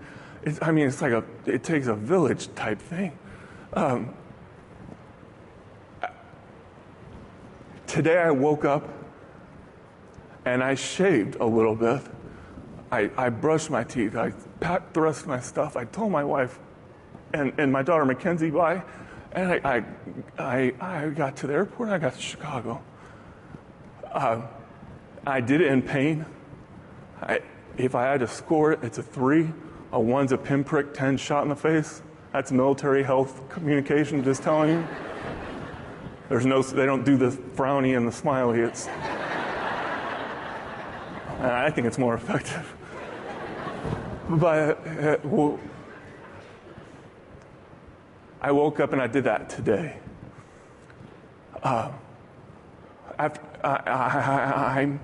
I 0.64 0.72
mean, 0.72 0.88
it's 0.88 1.04
like 1.04 1.12
a, 1.12 1.24
it 1.46 1.64
takes 1.64 1.86
a 1.86 1.94
village 1.94 2.52
type 2.56 2.80
thing. 2.80 3.20
Um, 3.74 4.16
today 7.86 8.18
I 8.18 8.32
woke 8.32 8.66
up 8.66 8.90
and 10.46 10.64
I 10.64 10.74
shaved 10.74 11.36
a 11.36 11.46
little 11.46 11.76
bit. 11.76 12.02
I, 12.92 13.10
I 13.18 13.30
brushed 13.30 13.70
my 13.70 13.84
teeth. 13.84 14.16
I 14.16 14.32
packed 14.60 14.94
the 14.94 15.02
rest 15.02 15.22
of 15.22 15.28
my 15.28 15.40
stuff. 15.40 15.78
I 15.78 15.86
told 15.86 16.12
my 16.12 16.24
wife 16.24 16.60
and, 17.34 17.54
and 17.58 17.72
my 17.72 17.84
daughter 17.84 18.06
Mackenzie 18.06 18.50
bye. 18.50 18.84
And 19.32 19.52
I, 19.52 19.60
I, 19.64 19.84
I, 20.40 20.74
I 20.82 21.10
got 21.10 21.36
to 21.38 21.48
the 21.48 21.54
airport, 21.54 21.90
and 21.90 21.96
I 21.96 22.00
got 22.00 22.16
to 22.16 22.22
Chicago. 22.22 22.82
Uh, 24.12 24.42
I 25.28 25.40
did 25.40 25.62
it 25.62 25.68
in 25.68 25.84
pain. 25.84 26.26
I, 27.22 27.42
if 27.78 27.94
I 27.94 28.06
had 28.06 28.22
to 28.22 28.28
score 28.28 28.72
it, 28.72 28.80
it's 28.82 28.98
a 28.98 29.04
three. 29.04 29.52
A 29.92 30.00
one's 30.00 30.32
a 30.32 30.38
pinprick, 30.38 30.94
10 30.94 31.18
shot 31.18 31.44
in 31.44 31.50
the 31.50 31.56
face. 31.56 32.02
That's 32.34 32.52
military 32.52 33.04
health 33.04 33.48
communication, 33.50 34.24
just 34.24 34.42
telling 34.42 34.70
you. 34.70 34.88
There's 36.28 36.46
no, 36.46 36.62
they 36.62 36.86
don't 36.86 37.04
do 37.04 37.18
the 37.18 37.30
frowny 37.30 37.98
and 37.98 38.08
the 38.08 38.12
smiley. 38.12 38.60
It's, 38.62 38.88
I 41.40 41.72
think 41.74 41.88
it's 41.88 41.98
more 41.98 42.14
effective. 42.16 42.76
But 44.30 44.86
uh, 44.86 45.18
well, 45.24 45.60
I 48.40 48.52
woke 48.52 48.80
up 48.80 48.94
and 48.94 49.02
I 49.02 49.08
did 49.08 49.24
that 49.24 49.50
today. 49.50 49.98
Uh, 51.64 51.92
after, 53.18 53.42
I, 53.64 54.82
am 54.82 55.00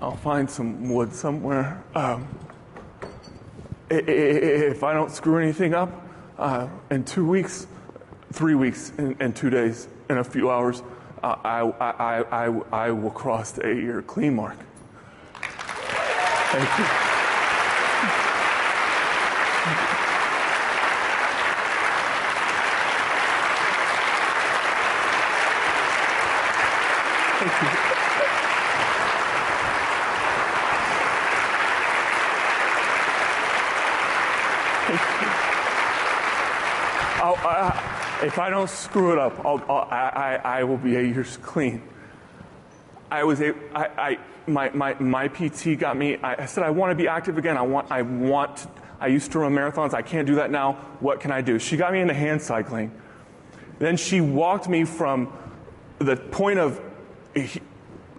I'll 0.00 0.16
find 0.16 0.50
some 0.50 0.88
wood 0.88 1.12
somewhere. 1.14 1.84
Um, 1.94 2.26
if 3.90 4.82
I 4.82 4.94
don't 4.94 5.10
screw 5.10 5.38
anything 5.38 5.74
up, 5.74 6.08
uh, 6.38 6.68
in 6.90 7.04
two 7.04 7.28
weeks, 7.28 7.66
three 8.32 8.54
weeks, 8.54 8.92
in, 8.96 9.34
two 9.34 9.50
days, 9.50 9.88
in 10.08 10.16
a 10.16 10.24
few 10.24 10.50
hours, 10.50 10.82
uh, 11.22 11.36
I, 11.44 11.60
I, 11.60 12.46
I, 12.46 12.60
I 12.72 12.90
will 12.90 13.10
cross 13.10 13.52
the 13.52 13.66
eight 13.66 13.82
year 13.82 14.00
clean 14.00 14.36
mark. 14.36 14.56
Thank 15.34 16.78
you. 16.78 17.11
Uh, 37.22 37.70
if 38.24 38.40
I 38.40 38.50
don't 38.50 38.68
screw 38.68 39.12
it 39.12 39.18
up, 39.18 39.38
I'll, 39.44 39.62
I'll, 39.68 39.88
I, 39.90 40.40
I 40.42 40.64
will 40.64 40.76
be 40.76 40.96
eight 40.96 41.14
years 41.14 41.36
clean. 41.36 41.80
I 43.12 43.22
was 43.22 43.40
a, 43.40 43.54
I, 43.72 43.86
I, 43.96 44.18
my, 44.48 44.70
my, 44.70 44.94
my 44.94 45.28
PT 45.28 45.78
got 45.78 45.96
me, 45.96 46.16
I, 46.16 46.42
I 46.42 46.46
said, 46.46 46.64
I 46.64 46.70
want 46.70 46.90
to 46.90 46.96
be 46.96 47.06
active 47.06 47.38
again. 47.38 47.56
I 47.56 47.62
want, 47.62 47.92
I 47.92 48.02
want, 48.02 48.56
to, 48.56 48.68
I 48.98 49.06
used 49.06 49.30
to 49.32 49.38
run 49.38 49.52
marathons. 49.52 49.94
I 49.94 50.02
can't 50.02 50.26
do 50.26 50.34
that 50.36 50.50
now. 50.50 50.72
What 50.98 51.20
can 51.20 51.30
I 51.30 51.42
do? 51.42 51.60
She 51.60 51.76
got 51.76 51.92
me 51.92 52.00
into 52.00 52.14
hand 52.14 52.42
cycling. 52.42 52.90
Then 53.78 53.96
she 53.96 54.20
walked 54.20 54.68
me 54.68 54.84
from 54.84 55.32
the 56.00 56.16
point 56.16 56.58
of, 56.58 56.80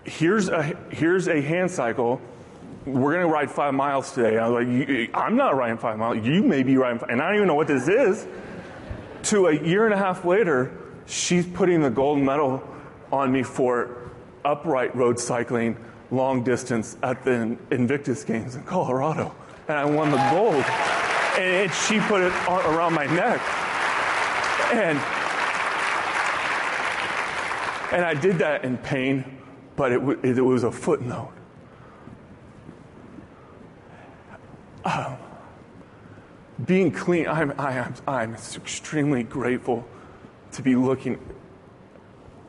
here's 0.05 0.47
a, 0.47 0.77
here's 0.91 1.27
a 1.27 1.41
hand 1.41 1.71
cycle. 1.71 2.21
We're 2.85 3.13
going 3.13 3.27
to 3.27 3.33
ride 3.33 3.51
five 3.51 3.73
miles 3.73 4.13
today. 4.13 4.37
I 4.37 4.47
was 4.47 4.65
like, 4.65 5.09
I'm 5.13 5.35
not 5.35 5.57
riding 5.57 5.77
five 5.77 5.97
miles. 5.97 6.25
You 6.25 6.41
may 6.41 6.63
be 6.63 6.77
riding 6.77 6.99
five. 6.99 7.09
And 7.09 7.21
I 7.21 7.27
don't 7.27 7.35
even 7.35 7.47
know 7.47 7.55
what 7.55 7.67
this 7.67 7.89
is 7.89 8.25
to 9.23 9.47
a 9.47 9.53
year 9.53 9.85
and 9.85 9.93
a 9.93 9.97
half 9.97 10.25
later, 10.25 10.71
she's 11.05 11.45
putting 11.45 11.81
the 11.81 11.89
gold 11.89 12.19
medal 12.19 12.63
on 13.11 13.31
me 13.31 13.43
for 13.43 14.11
upright 14.45 14.95
road 14.95 15.19
cycling 15.19 15.77
long 16.11 16.43
distance 16.43 16.97
at 17.03 17.23
the 17.23 17.57
Invictus 17.71 18.23
Games 18.23 18.55
in 18.55 18.63
Colorado. 18.63 19.33
And 19.67 19.77
I 19.77 19.85
won 19.85 20.11
the 20.11 20.17
gold. 20.31 20.63
And 21.39 21.71
she 21.73 21.99
put 22.01 22.21
it 22.21 22.33
around 22.47 22.93
my 22.93 23.05
neck. 23.05 23.41
And, 24.71 24.97
and 27.91 28.05
I 28.05 28.13
did 28.13 28.37
that 28.39 28.63
in 28.63 28.77
pain, 28.77 29.37
but 29.75 29.91
it, 29.91 29.99
w- 29.99 30.19
it 30.21 30.39
was 30.41 30.63
a 30.63 30.71
footnote. 30.71 31.31
Um, 34.85 35.17
being 36.65 36.91
clean, 36.91 37.27
I'm, 37.27 37.53
I 37.59 37.73
am, 37.73 37.93
I'm 38.07 38.33
extremely 38.35 39.23
grateful 39.23 39.85
to 40.53 40.61
be 40.61 40.75
looking 40.75 41.19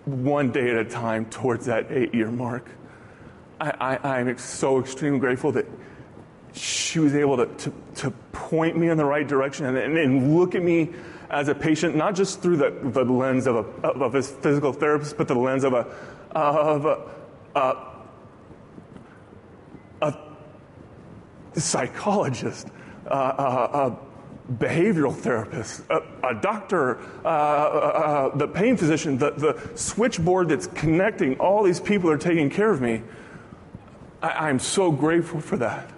one 0.04 0.52
day 0.52 0.70
at 0.70 0.76
a 0.76 0.84
time 0.84 1.26
towards 1.26 1.66
that 1.66 1.90
eight 1.90 2.14
year 2.14 2.30
mark. 2.30 2.68
I, 3.60 3.98
I, 4.02 4.18
I'm 4.18 4.36
so 4.38 4.80
extremely 4.80 5.18
grateful 5.18 5.52
that 5.52 5.66
she 6.52 6.98
was 6.98 7.14
able 7.14 7.36
to, 7.38 7.46
to, 7.46 7.72
to 7.96 8.10
point 8.32 8.76
me 8.76 8.88
in 8.88 8.96
the 8.96 9.04
right 9.04 9.26
direction 9.26 9.66
and, 9.66 9.76
and, 9.76 9.98
and, 9.98 10.36
look 10.36 10.54
at 10.54 10.62
me 10.62 10.92
as 11.30 11.48
a 11.48 11.54
patient, 11.54 11.96
not 11.96 12.14
just 12.14 12.40
through 12.40 12.58
the, 12.58 12.70
the 12.70 13.04
lens 13.04 13.46
of 13.46 13.56
a, 13.56 13.86
of 13.88 14.14
a 14.14 14.22
physical 14.22 14.72
therapist, 14.72 15.16
but 15.16 15.26
the 15.26 15.34
lens 15.34 15.64
of 15.64 15.72
a, 15.72 15.86
of 16.32 16.86
a, 16.86 17.58
a, 20.02 20.12
a 21.54 21.60
psychologist, 21.60 22.68
uh, 23.06 23.90
a 23.90 24.52
behavioral 24.52 25.14
therapist, 25.14 25.82
a, 25.90 26.02
a 26.22 26.34
doctor, 26.34 26.98
uh, 27.24 27.28
uh, 27.28 28.36
the 28.36 28.46
pain 28.46 28.76
physician, 28.76 29.16
the, 29.18 29.30
the 29.32 29.70
switchboard 29.74 30.48
that's 30.48 30.66
connecting 30.68 31.38
all 31.38 31.62
these 31.62 31.80
people 31.80 32.10
are 32.10 32.18
taking 32.18 32.50
care 32.50 32.70
of 32.70 32.80
me. 32.80 33.02
I, 34.22 34.48
I'm 34.48 34.58
so 34.58 34.90
grateful 34.92 35.40
for 35.40 35.56
that 35.58 35.90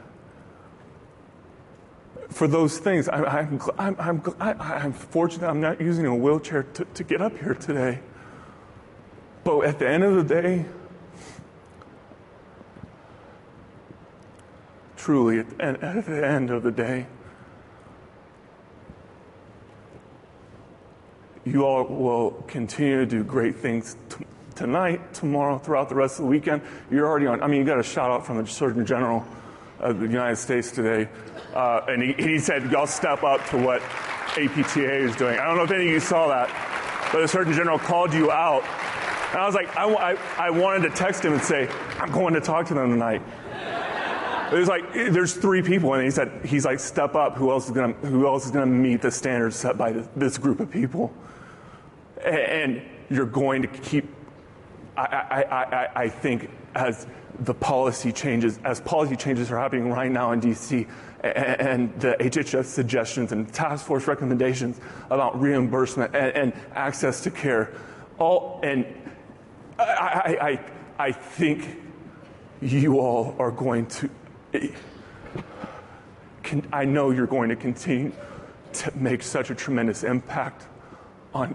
for 2.37 2.47
those 2.47 2.79
things. 2.79 3.09
I, 3.09 3.25
I'm, 3.25 3.61
I'm, 3.79 3.97
I'm, 3.99 4.61
I'm, 4.61 4.93
fortunate 4.93 5.49
I'm 5.49 5.61
not 5.61 5.81
using 5.81 6.05
a 6.07 6.15
wheelchair 6.15 6.65
to, 6.65 6.85
to 6.85 7.05
get 7.05 7.23
up 7.23 7.37
here 7.39 7.55
today. 7.55 8.01
But 9.43 9.61
at 9.61 9.79
the 9.79 9.89
end 9.89 10.05
of 10.05 10.17
the 10.17 10.23
day, 10.23 10.67
truly, 15.07 15.39
at, 15.39 15.85
at 15.85 16.05
the 16.05 16.27
end 16.27 16.51
of 16.51 16.65
the 16.65 16.71
day, 16.73 17.07
you 21.45 21.65
all 21.65 21.85
will 21.85 22.33
continue 22.49 22.97
to 22.97 23.07
do 23.07 23.23
great 23.23 23.55
things 23.55 23.97
t- 24.09 24.27
tonight, 24.57 25.15
tomorrow, 25.15 25.59
throughout 25.59 25.89
the 25.89 25.95
rest 25.95 26.19
of 26.19 26.25
the 26.25 26.29
weekend. 26.29 26.61
You're 26.91 27.07
already 27.07 27.29
on. 27.29 27.41
I 27.41 27.47
mean, 27.47 27.61
you 27.61 27.65
got 27.65 27.79
a 27.79 27.85
shout 27.85 28.11
out 28.11 28.27
from 28.27 28.39
the 28.39 28.49
Surgeon 28.49 28.85
General 28.85 29.25
of 29.79 30.01
the 30.01 30.09
United 30.09 30.39
States 30.39 30.73
today. 30.73 31.09
Uh, 31.55 31.83
and 31.87 32.03
he, 32.03 32.13
he 32.15 32.39
said, 32.41 32.69
y'all 32.73 32.89
step 32.89 33.23
up 33.23 33.49
to 33.51 33.59
what 33.59 33.83
APTA 34.37 34.93
is 34.93 35.15
doing. 35.15 35.39
I 35.39 35.45
don't 35.45 35.57
know 35.57 35.63
if 35.63 35.71
any 35.71 35.87
of 35.87 35.93
you 35.93 36.01
saw 36.01 36.27
that, 36.27 36.51
but 37.13 37.21
the 37.21 37.29
Surgeon 37.29 37.53
General 37.53 37.79
called 37.79 38.13
you 38.13 38.33
out. 38.33 38.65
And 39.31 39.39
I 39.41 39.47
was 39.47 39.55
like, 39.55 39.77
I, 39.77 39.85
I, 39.85 40.19
I 40.37 40.51
wanted 40.51 40.89
to 40.89 40.97
text 40.97 41.25
him 41.25 41.33
and 41.33 41.43
say, 41.43 41.69
I'm 42.01 42.11
going 42.11 42.35
to 42.35 42.41
talk 42.41 42.67
to 42.67 42.75
them 42.75 42.91
tonight. 42.91 43.23
There's 44.51 44.69
like, 44.69 44.93
there's 44.93 45.35
three 45.35 45.63
people, 45.63 45.95
and 45.95 46.05
he 46.05 46.11
said, 46.11 46.45
he's 46.45 46.65
like, 46.65 46.81
step 46.81 47.15
up. 47.15 47.37
Who 47.37 47.51
else 47.51 47.67
is 47.67 47.73
gonna, 47.73 47.93
who 47.95 48.27
else 48.27 48.47
is 48.47 48.51
gonna 48.51 48.67
meet 48.67 49.03
the 49.03 49.11
standards 49.11 49.57
set 49.57 49.77
by 49.77 49.93
this, 49.93 50.09
this 50.17 50.39
group 50.39 50.61
of 50.61 50.71
people? 50.71 51.13
And 52.25 52.83
you're 53.11 53.27
going 53.27 53.63
to 53.63 53.69
keep. 53.69 54.13
I, 54.97 55.03
I, 55.03 55.43
I, 55.43 55.89
I 56.05 56.09
think 56.09 56.51
as 56.75 57.07
the 57.41 57.55
policy 57.55 58.13
changes, 58.13 58.59
as 58.65 58.81
policy 58.81 59.17
changes 59.17 59.51
are 59.51 59.59
happening 59.59 59.91
right 59.91 60.11
now 60.11 60.33
in 60.33 60.41
DC, 60.41 60.89
and 61.23 61.99
the 62.01 62.17
HHS 62.19 62.65
suggestions 62.65 63.33
and 63.33 63.53
task 63.53 63.85
force 63.85 64.07
recommendations 64.07 64.81
about 65.11 65.41
reimbursement 65.41 66.15
and, 66.15 66.37
and 66.37 66.53
access 66.75 67.21
to 67.23 67.31
care, 67.31 67.73
all 68.19 68.61
and 68.63 68.87
I, 69.79 69.83
I, 69.83 70.49
I, 70.49 70.61
I 70.99 71.13
think 71.13 71.79
you 72.61 72.99
all 72.99 73.37
are 73.39 73.51
going 73.51 73.87
to. 73.87 74.09
I 76.73 76.85
know 76.85 77.11
you're 77.11 77.27
going 77.27 77.49
to 77.49 77.57
continue 77.57 78.13
to 78.75 78.97
make 78.97 79.23
such 79.23 79.51
a 79.51 79.55
tremendous 79.55 80.05
impact 80.05 80.67
on 81.35 81.55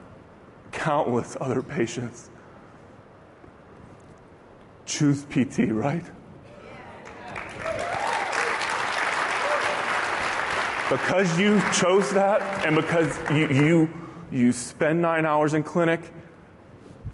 countless 0.71 1.37
other 1.39 1.61
patients 1.61 2.29
choose 4.85 5.23
PT, 5.23 5.71
right? 5.71 6.03
Because 10.89 11.39
you 11.39 11.61
chose 11.73 12.11
that 12.11 12.41
and 12.65 12.75
because 12.75 13.17
you, 13.31 13.47
you, 13.47 13.89
you 14.31 14.51
spend 14.51 15.01
nine 15.01 15.25
hours 15.25 15.53
in 15.53 15.63
clinic, 15.63 16.01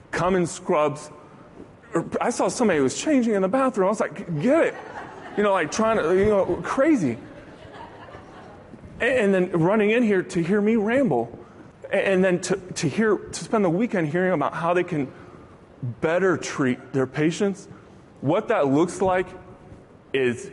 come 0.10 0.36
in 0.36 0.48
scrubs. 0.48 1.12
I 2.20 2.32
saw 2.32 2.48
somebody 2.48 2.78
who 2.78 2.84
was 2.84 3.00
changing 3.00 3.36
in 3.36 3.44
the 3.44 3.48
bathroom. 3.48 3.88
I 3.88 3.90
was 3.90 4.00
like, 4.00 4.42
get 4.42 4.66
it. 4.66 4.76
You 5.38 5.44
know, 5.44 5.54
like 5.54 5.72
trying 5.72 5.98
to, 5.98 6.18
you 6.18 6.26
know, 6.26 6.60
crazy. 6.64 7.18
And 9.00 9.32
then 9.34 9.52
running 9.52 9.92
in 9.92 10.02
here 10.02 10.24
to 10.24 10.42
hear 10.42 10.60
me 10.60 10.76
ramble. 10.76 11.38
And 11.92 12.26
then 12.26 12.42
to, 12.42 12.58
to 12.58 12.90
hear, 12.90 13.18
to 13.18 13.44
spend 13.44 13.64
the 13.64 13.70
weekend 13.70 14.10
hearing 14.10 14.34
about 14.34 14.54
how 14.56 14.74
they 14.74 14.84
can 14.84 15.12
better 16.02 16.38
treat 16.38 16.92
their 16.92 17.06
patients. 17.06 17.68
What 18.22 18.48
that 18.48 18.68
looks 18.68 19.00
like 19.00 19.28
is 20.12 20.50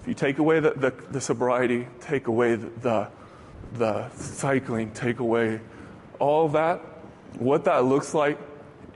if 0.00 0.08
you 0.08 0.14
take 0.14 0.38
away 0.38 0.60
the, 0.60 0.70
the, 0.70 0.94
the 1.10 1.20
sobriety, 1.20 1.88
take 2.00 2.28
away 2.28 2.54
the, 2.54 2.70
the, 2.80 3.08
the 3.72 4.10
cycling, 4.10 4.92
take 4.92 5.18
away 5.18 5.60
all 6.20 6.48
that, 6.50 6.78
what 7.38 7.64
that 7.64 7.84
looks 7.84 8.14
like 8.14 8.38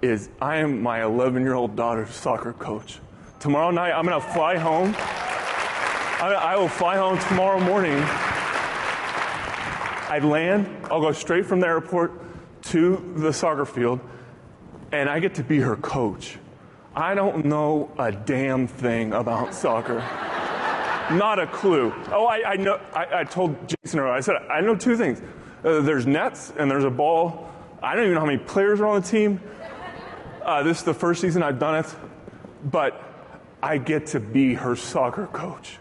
is 0.03 0.29
I 0.41 0.57
am 0.57 0.83
my 0.83 1.03
11 1.05 1.43
year 1.43 1.55
old 1.55 1.77
daughter's 1.77 2.11
soccer 2.11 2.53
coach. 2.53 2.99
Tomorrow 3.41 3.71
night, 3.71 3.93
I'm 3.93 4.05
going 4.05 4.21
to 4.21 4.29
fly 4.29 4.57
home. 4.57 4.95
I, 4.99 6.35
I 6.35 6.57
will 6.57 6.69
fly 6.69 6.97
home 6.97 7.19
tomorrow 7.29 7.61
morning. 7.61 7.97
I 10.11 10.21
land, 10.23 10.67
I'll 10.91 11.01
go 11.01 11.13
straight 11.13 11.47
from 11.47 11.61
the 11.61 11.67
airport 11.67 12.13
to 12.63 13.15
the 13.17 13.33
soccer 13.33 13.65
field, 13.65 14.01
and 14.91 15.09
I 15.09 15.21
get 15.21 15.35
to 15.35 15.45
be 15.45 15.59
her 15.59 15.77
coach. 15.77 16.39
I 16.97 17.15
don't 17.15 17.45
know 17.45 17.93
a 17.99 18.11
damn 18.11 18.67
thing 18.67 19.13
about 19.13 19.55
soccer. 19.55 19.99
Not 21.13 21.39
a 21.39 21.47
clue. 21.47 21.93
Oh, 22.11 22.27
I, 22.27 22.53
I 22.53 22.57
know. 22.57 22.81
I, 22.93 23.21
I, 23.21 23.25
told 23.25 23.57
Jason 23.69 24.01
earlier. 24.01 24.13
I 24.13 24.21
said 24.21 24.37
I 24.51 24.61
know 24.61 24.75
two 24.75 24.97
things. 24.97 25.23
Uh, 25.63 25.81
there's 25.81 26.07
nets 26.07 26.53
and 26.59 26.71
there's 26.71 26.85
a 26.85 26.91
ball. 26.91 27.49
I 27.83 27.95
don't 27.95 28.05
even 28.05 28.15
know 28.15 28.21
how 28.21 28.27
many 28.27 28.39
players 28.39 28.81
are 28.81 28.87
on 28.87 29.01
the 29.01 29.07
team. 29.07 29.41
Uh, 30.49 30.63
this 30.63 30.79
is 30.79 30.85
the 30.85 30.95
first 30.95 31.21
season 31.21 31.43
I've 31.43 31.59
done 31.59 31.85
it, 31.85 31.95
but 32.65 32.99
I 33.63 33.77
get 33.77 34.07
to 34.07 34.19
be 34.19 34.55
her 34.55 34.77
soccer 34.77 35.27
coach. 35.27 35.77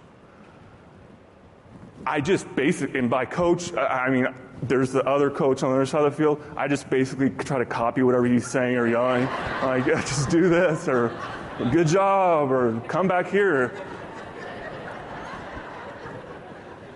I 2.05 2.19
just 2.19 2.53
basically, 2.53 2.99
and 2.99 3.09
by 3.09 3.23
coach, 3.23 3.73
I 3.77 4.09
mean 4.09 4.27
there's 4.61 4.91
the 4.91 5.05
other 5.05 5.29
coach 5.29 5.63
on 5.63 5.69
the 5.69 5.75
other 5.77 5.85
side 5.85 6.03
of 6.03 6.11
the 6.11 6.17
field. 6.17 6.43
I 6.57 6.67
just 6.67 6.89
basically 6.89 7.29
try 7.29 7.59
to 7.59 7.65
copy 7.65 8.03
whatever 8.03 8.25
he's 8.25 8.45
saying 8.45 8.75
or 8.75 8.89
yelling. 8.89 9.23
Like, 9.63 9.85
just 10.05 10.29
do 10.29 10.49
this 10.49 10.89
or 10.89 11.17
good 11.71 11.87
job 11.87 12.51
or 12.51 12.77
come 12.89 13.07
back 13.07 13.29
here. 13.29 13.71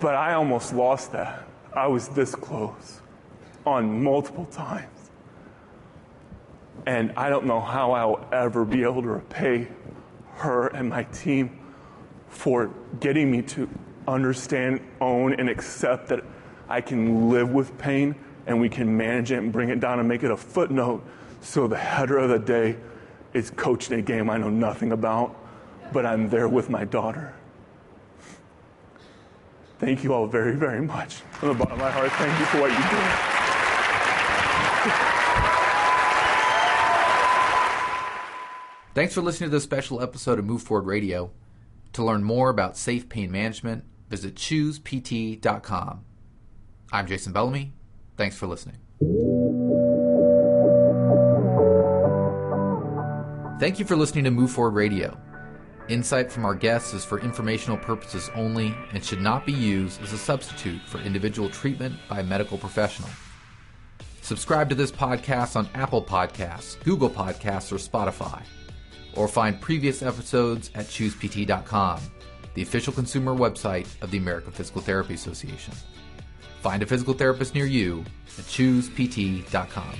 But 0.01 0.15
I 0.15 0.33
almost 0.33 0.73
lost 0.73 1.13
that. 1.13 1.47
I 1.71 1.87
was 1.87 2.09
this 2.09 2.35
close 2.35 2.99
on 3.65 4.03
multiple 4.03 4.47
times. 4.47 5.00
And 6.85 7.11
I 7.15 7.29
don't 7.29 7.45
know 7.45 7.59
how 7.59 7.91
I'll 7.91 8.27
ever 8.31 8.65
be 8.65 8.83
able 8.83 9.01
to 9.03 9.09
repay 9.09 9.67
her 10.35 10.67
and 10.67 10.89
my 10.89 11.03
team 11.03 11.59
for 12.29 12.71
getting 12.99 13.29
me 13.29 13.41
to 13.43 13.69
understand, 14.07 14.81
own, 14.99 15.33
and 15.33 15.49
accept 15.49 16.07
that 16.07 16.23
I 16.67 16.81
can 16.81 17.29
live 17.29 17.51
with 17.51 17.77
pain 17.77 18.15
and 18.47 18.59
we 18.59 18.69
can 18.69 18.95
manage 18.95 19.31
it 19.31 19.37
and 19.37 19.51
bring 19.51 19.69
it 19.69 19.79
down 19.79 19.99
and 19.99 20.07
make 20.07 20.23
it 20.23 20.31
a 20.31 20.37
footnote 20.37 21.03
so 21.41 21.67
the 21.67 21.77
header 21.77 22.17
of 22.17 22.29
the 22.29 22.39
day 22.39 22.77
is 23.33 23.51
coaching 23.51 23.99
a 23.99 24.01
game 24.01 24.29
I 24.29 24.37
know 24.37 24.49
nothing 24.49 24.91
about, 24.91 25.35
but 25.93 26.05
I'm 26.05 26.29
there 26.29 26.47
with 26.47 26.69
my 26.69 26.85
daughter. 26.85 27.33
Thank 29.79 30.03
you 30.03 30.13
all 30.13 30.27
very, 30.27 30.55
very 30.55 30.81
much. 30.81 31.15
From 31.31 31.49
the 31.49 31.55
bottom 31.55 31.73
of 31.73 31.79
my 31.79 31.91
heart, 31.91 32.11
thank 32.13 32.39
you 32.39 32.45
for 32.45 32.61
what 32.61 32.71
you 32.71 32.77
do. 32.77 33.30
Thanks 38.93 39.13
for 39.13 39.21
listening 39.21 39.49
to 39.49 39.55
this 39.55 39.63
special 39.63 40.01
episode 40.01 40.37
of 40.37 40.43
Move 40.43 40.63
Forward 40.63 40.85
Radio. 40.85 41.31
To 41.93 42.03
learn 42.03 42.25
more 42.25 42.49
about 42.49 42.75
safe 42.75 43.07
pain 43.07 43.31
management, 43.31 43.85
visit 44.09 44.35
choosept.com. 44.35 46.03
I'm 46.91 47.07
Jason 47.07 47.31
Bellamy. 47.31 47.71
Thanks 48.17 48.35
for 48.35 48.47
listening. 48.47 48.75
Thank 53.61 53.79
you 53.79 53.85
for 53.85 53.95
listening 53.95 54.25
to 54.25 54.31
Move 54.31 54.51
Forward 54.51 54.73
Radio. 54.73 55.17
Insight 55.87 56.29
from 56.29 56.43
our 56.43 56.55
guests 56.55 56.93
is 56.93 57.05
for 57.05 57.21
informational 57.21 57.77
purposes 57.77 58.29
only 58.35 58.75
and 58.91 59.01
should 59.03 59.21
not 59.21 59.45
be 59.45 59.53
used 59.53 60.01
as 60.01 60.11
a 60.11 60.17
substitute 60.17 60.81
for 60.85 60.97
individual 60.99 61.49
treatment 61.49 61.95
by 62.09 62.19
a 62.19 62.23
medical 62.23 62.57
professional. 62.57 63.09
Subscribe 64.21 64.67
to 64.67 64.75
this 64.75 64.91
podcast 64.91 65.55
on 65.55 65.69
Apple 65.75 66.03
Podcasts, 66.03 66.77
Google 66.83 67.09
Podcasts, 67.09 67.71
or 67.71 67.77
Spotify. 67.77 68.43
Or 69.15 69.27
find 69.27 69.59
previous 69.59 70.01
episodes 70.01 70.71
at 70.75 70.85
choosept.com, 70.87 71.99
the 72.53 72.61
official 72.61 72.93
consumer 72.93 73.35
website 73.35 73.87
of 74.01 74.11
the 74.11 74.17
American 74.17 74.51
Physical 74.51 74.81
Therapy 74.81 75.13
Association. 75.13 75.73
Find 76.61 76.83
a 76.83 76.85
physical 76.85 77.13
therapist 77.13 77.55
near 77.55 77.65
you 77.65 78.05
at 78.37 78.45
choosept.com. 78.45 79.95